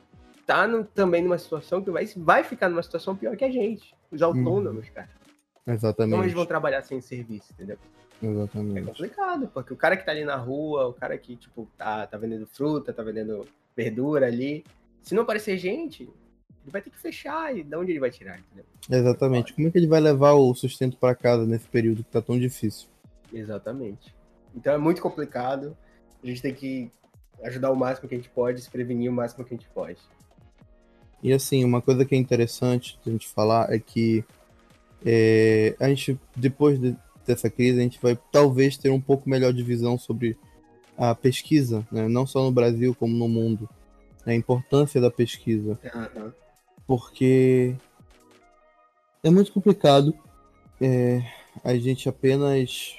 [0.47, 3.95] tá no- também numa situação que vai, vai ficar numa situação pior que a gente.
[4.11, 5.11] Os autônomos, cara.
[5.65, 6.23] Como Exatamente.
[6.23, 7.77] eles vão trabalhar sem serviço, entendeu?
[8.21, 8.87] É Exatamente.
[8.87, 12.19] complicado, porque o cara que tá ali na rua, o cara que, tipo, tá, tá
[12.19, 13.47] vendendo fruta, tá vendendo
[13.77, 14.65] verdura ali,
[15.03, 18.39] se não aparecer gente, ele vai ter que fechar e de onde ele vai tirar,
[18.39, 18.65] entendeu?
[18.91, 19.53] Exatamente.
[19.55, 22.39] Como é que ele vai levar o sustento pra casa nesse período que tá tão
[22.39, 22.89] difícil?
[23.33, 24.15] Exatamente.
[24.55, 25.77] Então é muito complicado.
[26.23, 26.91] A gente tem que
[27.45, 30.01] ajudar o máximo que a gente pode, se prevenir o máximo que a gente pode.
[31.23, 34.25] E assim, uma coisa que é interessante a gente falar é que
[35.07, 36.97] é, a gente, depois de-
[37.29, 40.37] dessa crise, a gente vai talvez ter um pouco melhor de visão sobre
[40.97, 42.09] a pesquisa, né?
[42.09, 43.69] não só no Brasil como no mundo.
[44.27, 45.79] A importância da pesquisa.
[46.87, 47.77] porque
[49.23, 50.13] é muito complicado
[50.81, 51.23] é,
[51.63, 52.97] a gente apenas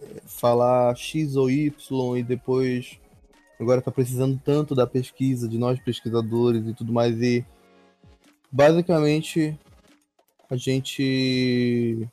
[0.00, 2.98] é, falar X ou Y e depois
[3.58, 7.44] agora tá precisando tanto da pesquisa, de nós pesquisadores e tudo mais, e
[8.50, 9.58] basicamente
[10.48, 12.08] a gente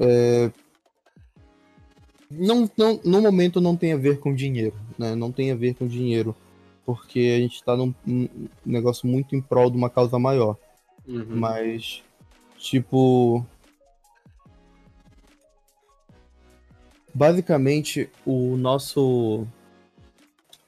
[0.00, 0.50] é,
[2.30, 5.14] não, não, no momento não tem a ver com dinheiro, né?
[5.14, 6.34] Não tem a ver com dinheiro
[6.86, 8.28] porque a gente tá num, num
[8.64, 10.56] negócio muito em prol de uma causa maior.
[11.06, 11.26] Uhum.
[11.28, 12.02] Mas,
[12.56, 13.44] tipo.
[17.12, 19.44] Basicamente, o nosso.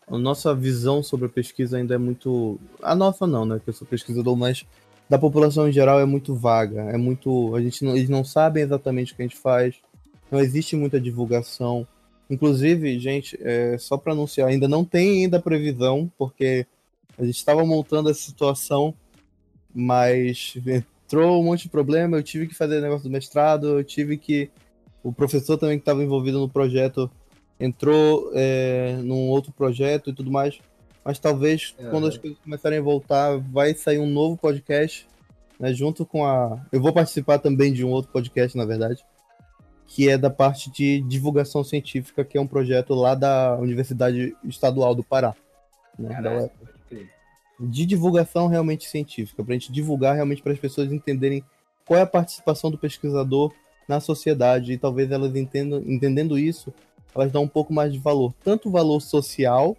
[0.09, 2.59] A nossa visão sobre a pesquisa ainda é muito.
[2.83, 3.61] A nossa não, né?
[3.62, 4.66] Que eu sou pesquisador, mas
[5.09, 6.83] da população em geral é muito vaga.
[6.83, 7.55] É muito.
[7.55, 9.77] A gente não, eles não sabem exatamente o que a gente faz.
[10.31, 11.87] Não existe muita divulgação.
[12.29, 16.67] Inclusive, gente, é, só para anunciar, ainda não tem ainda previsão, porque
[17.17, 18.95] a gente estava montando essa situação,
[19.75, 24.19] mas entrou um monte de problema, eu tive que fazer negócio do mestrado, eu tive
[24.19, 24.51] que.
[25.03, 27.11] O professor também que estava envolvido no projeto
[27.59, 30.59] entrou é, num outro projeto e tudo mais.
[31.09, 31.91] Mas talvez Aham.
[31.91, 35.09] quando as coisas começarem a voltar, vai sair um novo podcast,
[35.59, 35.73] né?
[35.73, 36.63] Junto com a.
[36.71, 39.03] Eu vou participar também de um outro podcast, na verdade
[39.87, 44.95] que é da parte de divulgação científica, que é um projeto lá da Universidade Estadual
[44.95, 45.35] do Pará.
[45.99, 46.53] Né, Caraca,
[47.59, 51.43] de divulgação realmente científica, para a gente divulgar realmente para as pessoas entenderem
[51.87, 53.51] qual é a participação do pesquisador
[53.89, 56.71] na sociedade e talvez elas entendam, entendendo isso,
[57.15, 59.75] elas dão um pouco mais de valor, tanto valor social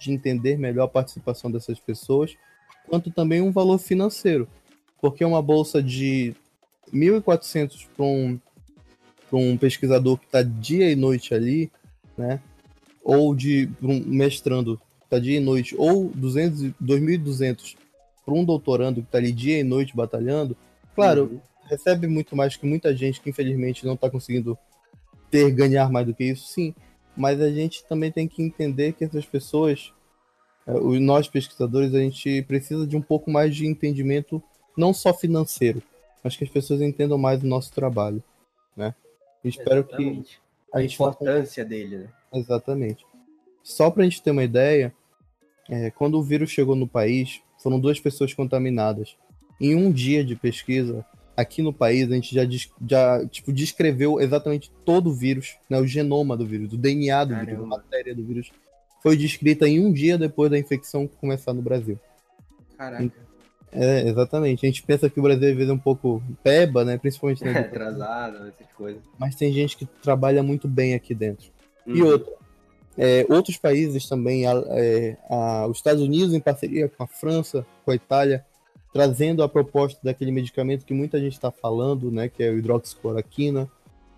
[0.00, 2.34] de entender melhor a participação dessas pessoas,
[2.88, 4.48] quanto também um valor financeiro,
[5.00, 6.34] porque uma bolsa de
[6.92, 8.38] 1.400 para um
[9.32, 11.70] um pesquisador que está dia e noite ali,
[12.18, 12.40] né?
[13.04, 17.76] Ou de um mestrando que está dia e noite, ou 200, e- 2.200
[18.24, 20.56] para um doutorando que está ali dia e noite batalhando,
[20.96, 21.40] claro, Uhum.
[21.66, 24.58] recebe muito mais que muita gente que infelizmente não está conseguindo
[25.30, 26.74] ter ganhar mais do que isso, sim.
[27.20, 29.92] Mas a gente também tem que entender que essas pessoas,
[30.66, 34.42] os nós pesquisadores, a gente precisa de um pouco mais de entendimento,
[34.74, 35.82] não só financeiro,
[36.24, 38.24] mas que as pessoas entendam mais o nosso trabalho,
[38.74, 38.94] né?
[39.44, 40.40] Espero que Exatamente.
[40.72, 42.08] a A gente faça importância dele, né?
[42.32, 43.04] Exatamente.
[43.62, 44.90] Só para a gente ter uma ideia,
[45.68, 49.14] é, quando o vírus chegou no país, foram duas pessoas contaminadas.
[49.60, 51.04] Em um dia de pesquisa,
[51.40, 52.42] aqui no país, a gente já,
[52.86, 57.34] já tipo, descreveu exatamente todo o vírus, né, o genoma do vírus, o DNA do
[57.34, 57.66] vírus, a Caramba.
[57.66, 58.50] matéria do vírus,
[59.02, 61.98] foi descrita em um dia depois da infecção começar no Brasil.
[62.76, 63.10] Caraca.
[63.72, 64.66] É, exatamente.
[64.66, 66.98] A gente pensa que o Brasil às vezes é um pouco peba, né?
[66.98, 69.02] Principalmente na atrasado, essas coisas.
[69.18, 71.46] Mas tem gente que trabalha muito bem aqui dentro.
[71.86, 71.96] Uhum.
[71.96, 72.32] E outra,
[72.98, 77.64] é, outros países também, a, é, a, os Estados Unidos em parceria com a França,
[77.84, 78.44] com a Itália,
[78.92, 82.28] trazendo a proposta daquele medicamento que muita gente está falando, né?
[82.28, 83.70] Que é o hidroxicloroquina,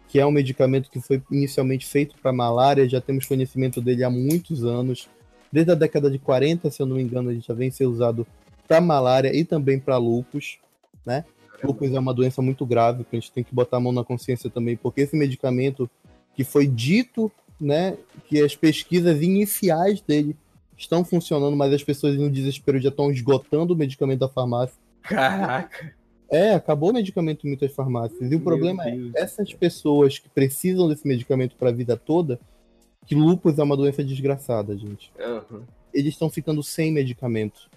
[0.08, 4.10] que é um medicamento que foi inicialmente feito para malária, já temos conhecimento dele há
[4.10, 5.08] muitos anos.
[5.50, 8.26] Desde a década de 40, se eu não me engano, ele já vem ser usado
[8.66, 10.58] para malária e também para lupus,
[11.04, 11.24] né?
[11.62, 14.02] Lupus é uma doença muito grave, que a gente tem que botar a mão na
[14.02, 15.88] consciência também, porque esse medicamento
[16.34, 17.96] que foi dito, né,
[18.26, 20.36] que as pesquisas iniciais dele
[20.76, 24.76] estão funcionando, mas as pessoas no desespero já estão esgotando o medicamento da farmácia.
[25.02, 25.94] Caraca.
[26.30, 28.20] É, acabou o medicamento em muitas farmácias.
[28.22, 31.72] E o Meu problema é Deus é essas pessoas que precisam desse medicamento para a
[31.72, 32.40] vida toda,
[33.06, 35.12] que lupus é uma doença desgraçada, gente.
[35.18, 35.62] Uhum.
[35.92, 37.68] Eles estão ficando sem medicamento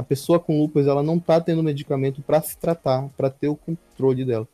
[0.00, 3.56] a pessoa com lúpus ela não tá tendo medicamento para se tratar, para ter o
[3.56, 4.48] controle dela.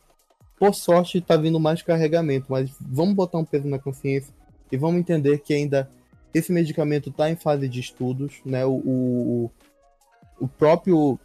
[0.59, 4.34] Por sorte, tá vindo mais carregamento, mas vamos botar um peso na consciência
[4.72, 5.88] e vamos entender que ainda
[6.37, 8.64] esse medicamento está em fase de estudos, né?
[8.66, 9.51] O, o,
[10.39, 11.18] o próprio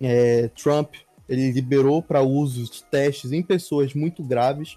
[0.00, 0.94] é, Trump
[1.26, 4.76] ele liberou para uso de testes em pessoas muito graves,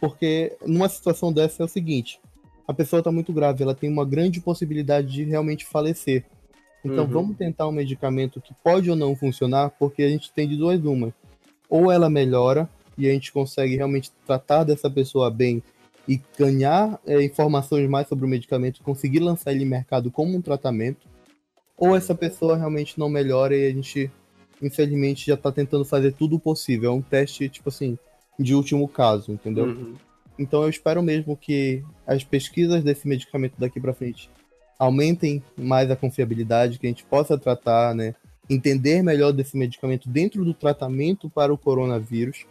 [0.00, 2.18] porque numa situação dessa é o seguinte:
[2.66, 6.24] a pessoa está muito grave, ela tem uma grande possibilidade de realmente falecer.
[6.82, 7.10] Então uhum.
[7.10, 10.82] vamos tentar um medicamento que pode ou não funcionar, porque a gente tem de duas
[10.82, 11.14] uma.
[11.68, 15.62] Ou ela melhora e a gente consegue realmente tratar dessa pessoa bem
[16.08, 20.42] e ganhar é, informações mais sobre o medicamento, conseguir lançar ele em mercado como um
[20.42, 21.08] tratamento,
[21.76, 24.10] ou essa pessoa realmente não melhora e a gente,
[24.62, 26.90] infelizmente, já está tentando fazer tudo o possível.
[26.90, 27.98] É um teste, tipo assim,
[28.38, 29.66] de último caso, entendeu?
[29.66, 29.94] Uhum.
[30.38, 34.30] Então eu espero mesmo que as pesquisas desse medicamento daqui para frente
[34.78, 38.14] aumentem mais a confiabilidade, que a gente possa tratar, né,
[38.48, 42.44] entender melhor desse medicamento dentro do tratamento para o coronavírus.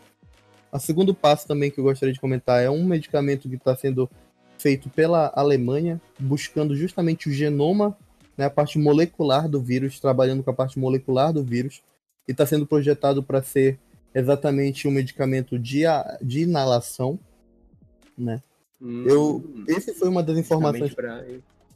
[0.76, 4.10] O segundo passo também que eu gostaria de comentar é um medicamento que está sendo
[4.58, 7.98] feito pela Alemanha, buscando justamente o genoma,
[8.38, 11.82] né, a parte molecular do vírus, trabalhando com a parte molecular do vírus,
[12.28, 13.80] e está sendo projetado para ser
[14.14, 15.84] exatamente um medicamento de,
[16.22, 17.18] de inalação,
[18.18, 18.42] né?
[18.82, 20.94] Hum, eu, esse foi uma das informações.
[20.94, 21.24] Pra...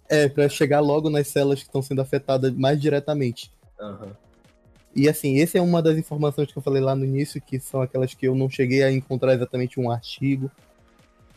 [0.09, 3.49] É, para chegar logo nas células que estão sendo afetadas mais diretamente.
[3.79, 4.11] Uhum.
[4.95, 7.81] E assim, essa é uma das informações que eu falei lá no início, que são
[7.81, 10.49] aquelas que eu não cheguei a encontrar exatamente um artigo.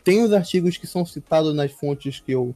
[0.03, 2.55] Tem os artigos que são citados nas fontes que eu,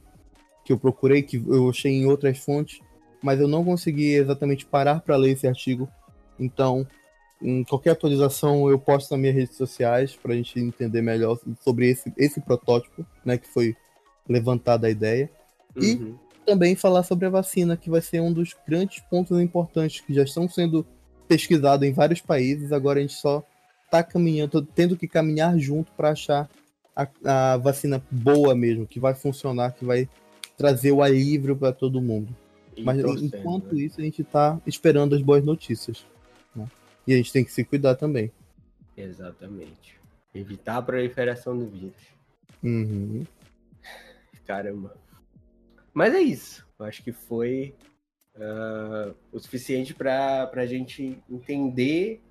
[0.64, 2.80] que eu procurei, que eu achei em outras fontes,
[3.22, 5.88] mas eu não consegui exatamente parar para ler esse artigo.
[6.38, 6.86] Então,
[7.40, 11.88] em qualquer atualização eu posto nas minhas redes sociais para a gente entender melhor sobre
[11.88, 13.76] esse, esse protótipo, né, que foi
[14.28, 15.30] levantada a ideia.
[15.76, 16.18] E uhum.
[16.48, 20.22] Também falar sobre a vacina, que vai ser um dos grandes pontos importantes que já
[20.22, 20.86] estão sendo
[21.28, 22.72] pesquisados em vários países.
[22.72, 23.44] Agora a gente só
[23.84, 26.48] está caminhando, tendo que caminhar junto para achar
[26.96, 27.06] a,
[27.52, 30.08] a, vacina boa mesmo, que vai funcionar, que vai
[30.56, 32.34] trazer o alívio para todo mundo.
[32.74, 33.82] E Mas enquanto né?
[33.82, 36.06] isso, a gente está esperando as boas notícias.
[36.56, 36.66] Né?
[37.06, 38.32] E a gente tem que se cuidar também.
[38.96, 40.00] Exatamente.
[40.34, 41.92] Evitar a proliferação do vírus.
[42.62, 43.26] Uhum.
[44.46, 44.96] Caramba.
[45.98, 46.64] Mas é isso.
[46.78, 47.74] Eu acho que foi
[48.36, 52.22] uh, o suficiente para a gente entender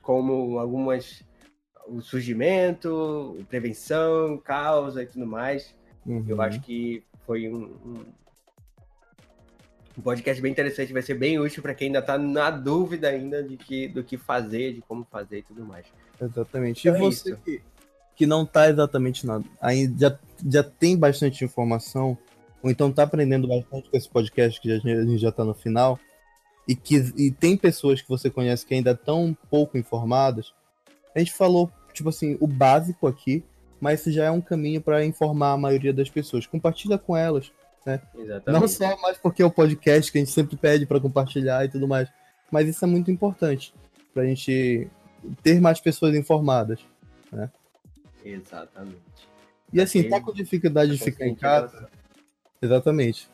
[0.00, 1.22] como algumas
[1.86, 5.74] o surgimento, prevenção, causa e tudo mais.
[6.06, 6.24] Uhum.
[6.26, 8.04] Eu acho que foi um, um,
[9.98, 13.42] um, podcast bem interessante, vai ser bem útil para quem ainda está na dúvida ainda
[13.42, 15.84] de que, do que fazer, de como fazer e tudo mais.
[16.18, 16.88] Exatamente.
[16.88, 17.60] Então e é você que,
[18.16, 20.18] que não está exatamente nada, ainda já,
[20.50, 22.16] já tem bastante informação,
[22.64, 26.00] ou então tá aprendendo bastante com esse podcast que a gente já tá no final,
[26.66, 30.54] e que e tem pessoas que você conhece que ainda estão pouco informadas,
[31.14, 33.44] a gente falou, tipo assim, o básico aqui,
[33.78, 36.46] mas isso já é um caminho para informar a maioria das pessoas.
[36.46, 37.52] Compartilha com elas,
[37.84, 38.00] né?
[38.16, 38.60] Exatamente.
[38.62, 41.68] Não só mais porque é o podcast que a gente sempre pede para compartilhar e
[41.68, 42.08] tudo mais,
[42.50, 43.74] mas isso é muito importante
[44.14, 44.88] para a gente
[45.42, 46.80] ter mais pessoas informadas,
[47.30, 47.50] né?
[48.24, 48.96] Exatamente.
[49.70, 51.90] E assim, tá com dificuldade de ficar em casa,
[52.64, 53.28] Exatamente.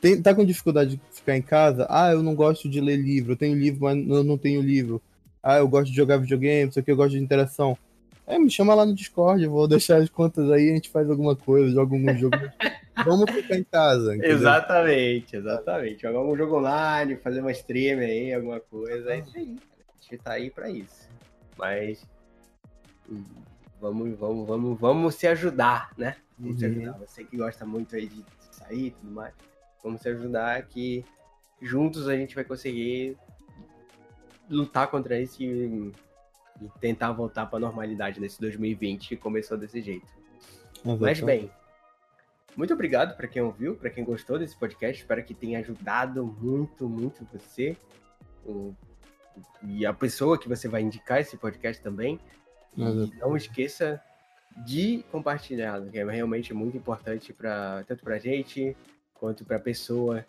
[0.00, 1.86] Tem, tá com dificuldade de ficar em casa?
[1.90, 5.00] Ah, eu não gosto de ler livro, eu tenho livro, mas eu não tenho livro.
[5.42, 7.76] Ah, eu gosto de jogar videogame, isso aqui eu gosto de interação.
[8.26, 11.10] É, me chama lá no Discord, eu vou deixar as contas aí, a gente faz
[11.10, 12.36] alguma coisa, joga algum jogo.
[13.04, 14.14] Vamos ficar em casa.
[14.14, 14.36] Entendeu?
[14.36, 16.02] Exatamente, exatamente.
[16.02, 19.12] Jogar um jogo online, fazer uma stream aí, alguma coisa.
[19.12, 19.56] É isso aí.
[19.56, 21.08] A gente tá aí pra isso.
[21.58, 22.04] Mas
[23.10, 23.24] hum,
[23.80, 26.16] vamos, vamos, vamos, vamos se ajudar, né?
[26.38, 26.58] Vamos uhum.
[26.58, 26.98] se ajudar.
[26.98, 28.22] Você que gosta muito aí de
[28.70, 29.34] sair e tudo mais.
[29.82, 31.04] Vamos se ajudar que
[31.60, 33.16] juntos a gente vai conseguir
[34.48, 35.92] lutar contra isso e,
[36.60, 40.06] e tentar voltar para a normalidade nesse 2020 que começou desse jeito.
[40.98, 41.50] Mas bem,
[42.56, 45.02] muito obrigado para quem ouviu, para quem gostou desse podcast.
[45.02, 47.76] Espero que tenha ajudado muito, muito você
[48.44, 48.74] o,
[49.62, 52.18] e a pessoa que você vai indicar esse podcast também.
[52.76, 52.82] E
[53.18, 54.00] não esqueça
[54.58, 58.76] de compartilhar, que é realmente muito importante para tanto para a gente
[59.14, 60.24] quanto para a pessoa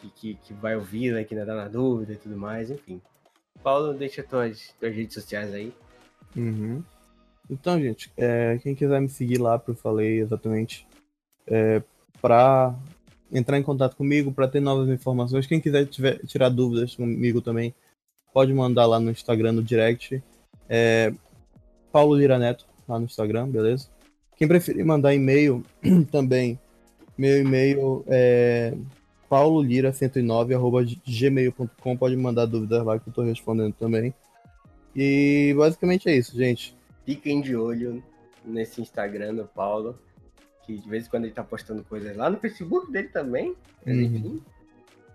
[0.00, 3.00] que, que, que, vai ouvir, né, que ainda tá na dúvida e tudo mais, enfim.
[3.62, 5.72] Paulo, deixa tuas, tuas redes sociais aí.
[6.36, 6.82] Uhum.
[7.50, 10.86] Então, gente, é, quem quiser me seguir lá, eu falei exatamente,
[11.46, 11.82] é,
[12.20, 12.74] para
[13.32, 17.74] entrar em contato comigo, para ter novas informações, quem quiser tiver, tirar dúvidas comigo também,
[18.32, 20.22] pode mandar lá no Instagram, no direct.
[20.68, 21.12] É,
[21.90, 23.88] Paulo Lira Neto, lá no Instagram, beleza?
[24.36, 25.64] Quem preferir mandar e-mail
[26.10, 26.58] também,
[27.16, 28.74] meu e-mail é
[29.30, 34.12] paulolira109.gmail.com, pode mandar dúvidas lá que eu tô respondendo também.
[34.96, 36.76] E basicamente é isso, gente.
[37.04, 38.02] Fiquem de olho
[38.44, 39.96] nesse Instagram do Paulo,
[40.64, 43.54] que de vez em quando ele tá postando coisas lá no Facebook dele também,
[43.86, 44.00] uhum.
[44.00, 44.42] enfim.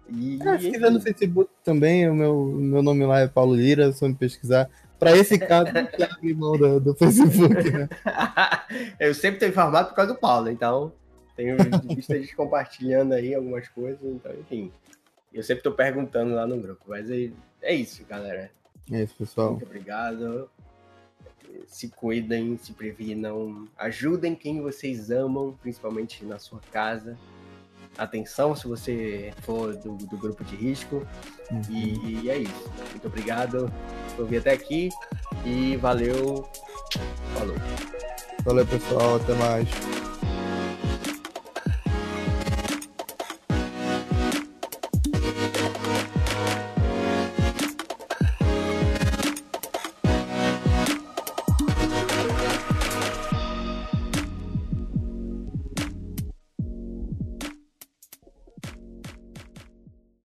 [0.09, 3.91] E, é, se quiser no Facebook também, o meu, meu nome lá é Paulo Lira,
[3.91, 4.69] só me pesquisar.
[5.03, 7.89] Para esse caso, não mão do, do Facebook, né?
[8.99, 10.93] eu sempre tenho informado por causa do Paulo, então
[11.35, 11.57] tenho
[11.95, 14.71] visto a gente compartilhando aí algumas coisas, então, enfim.
[15.33, 17.31] Eu sempre estou perguntando lá no grupo, mas é,
[17.61, 18.51] é isso, galera.
[18.91, 19.51] É isso, pessoal.
[19.51, 20.49] Muito obrigado.
[21.67, 27.17] Se cuidem, se previnam, ajudem quem vocês amam, principalmente na sua casa.
[27.97, 31.05] Atenção se você for do, do grupo de risco.
[31.51, 31.61] Uhum.
[31.69, 32.71] E, e, é isso.
[32.91, 33.71] Muito obrigado
[34.15, 34.89] por vir até aqui
[35.45, 36.49] e valeu.
[37.37, 37.55] Falou.
[38.43, 39.15] Valeu, pessoal.
[39.17, 40.12] Até mais.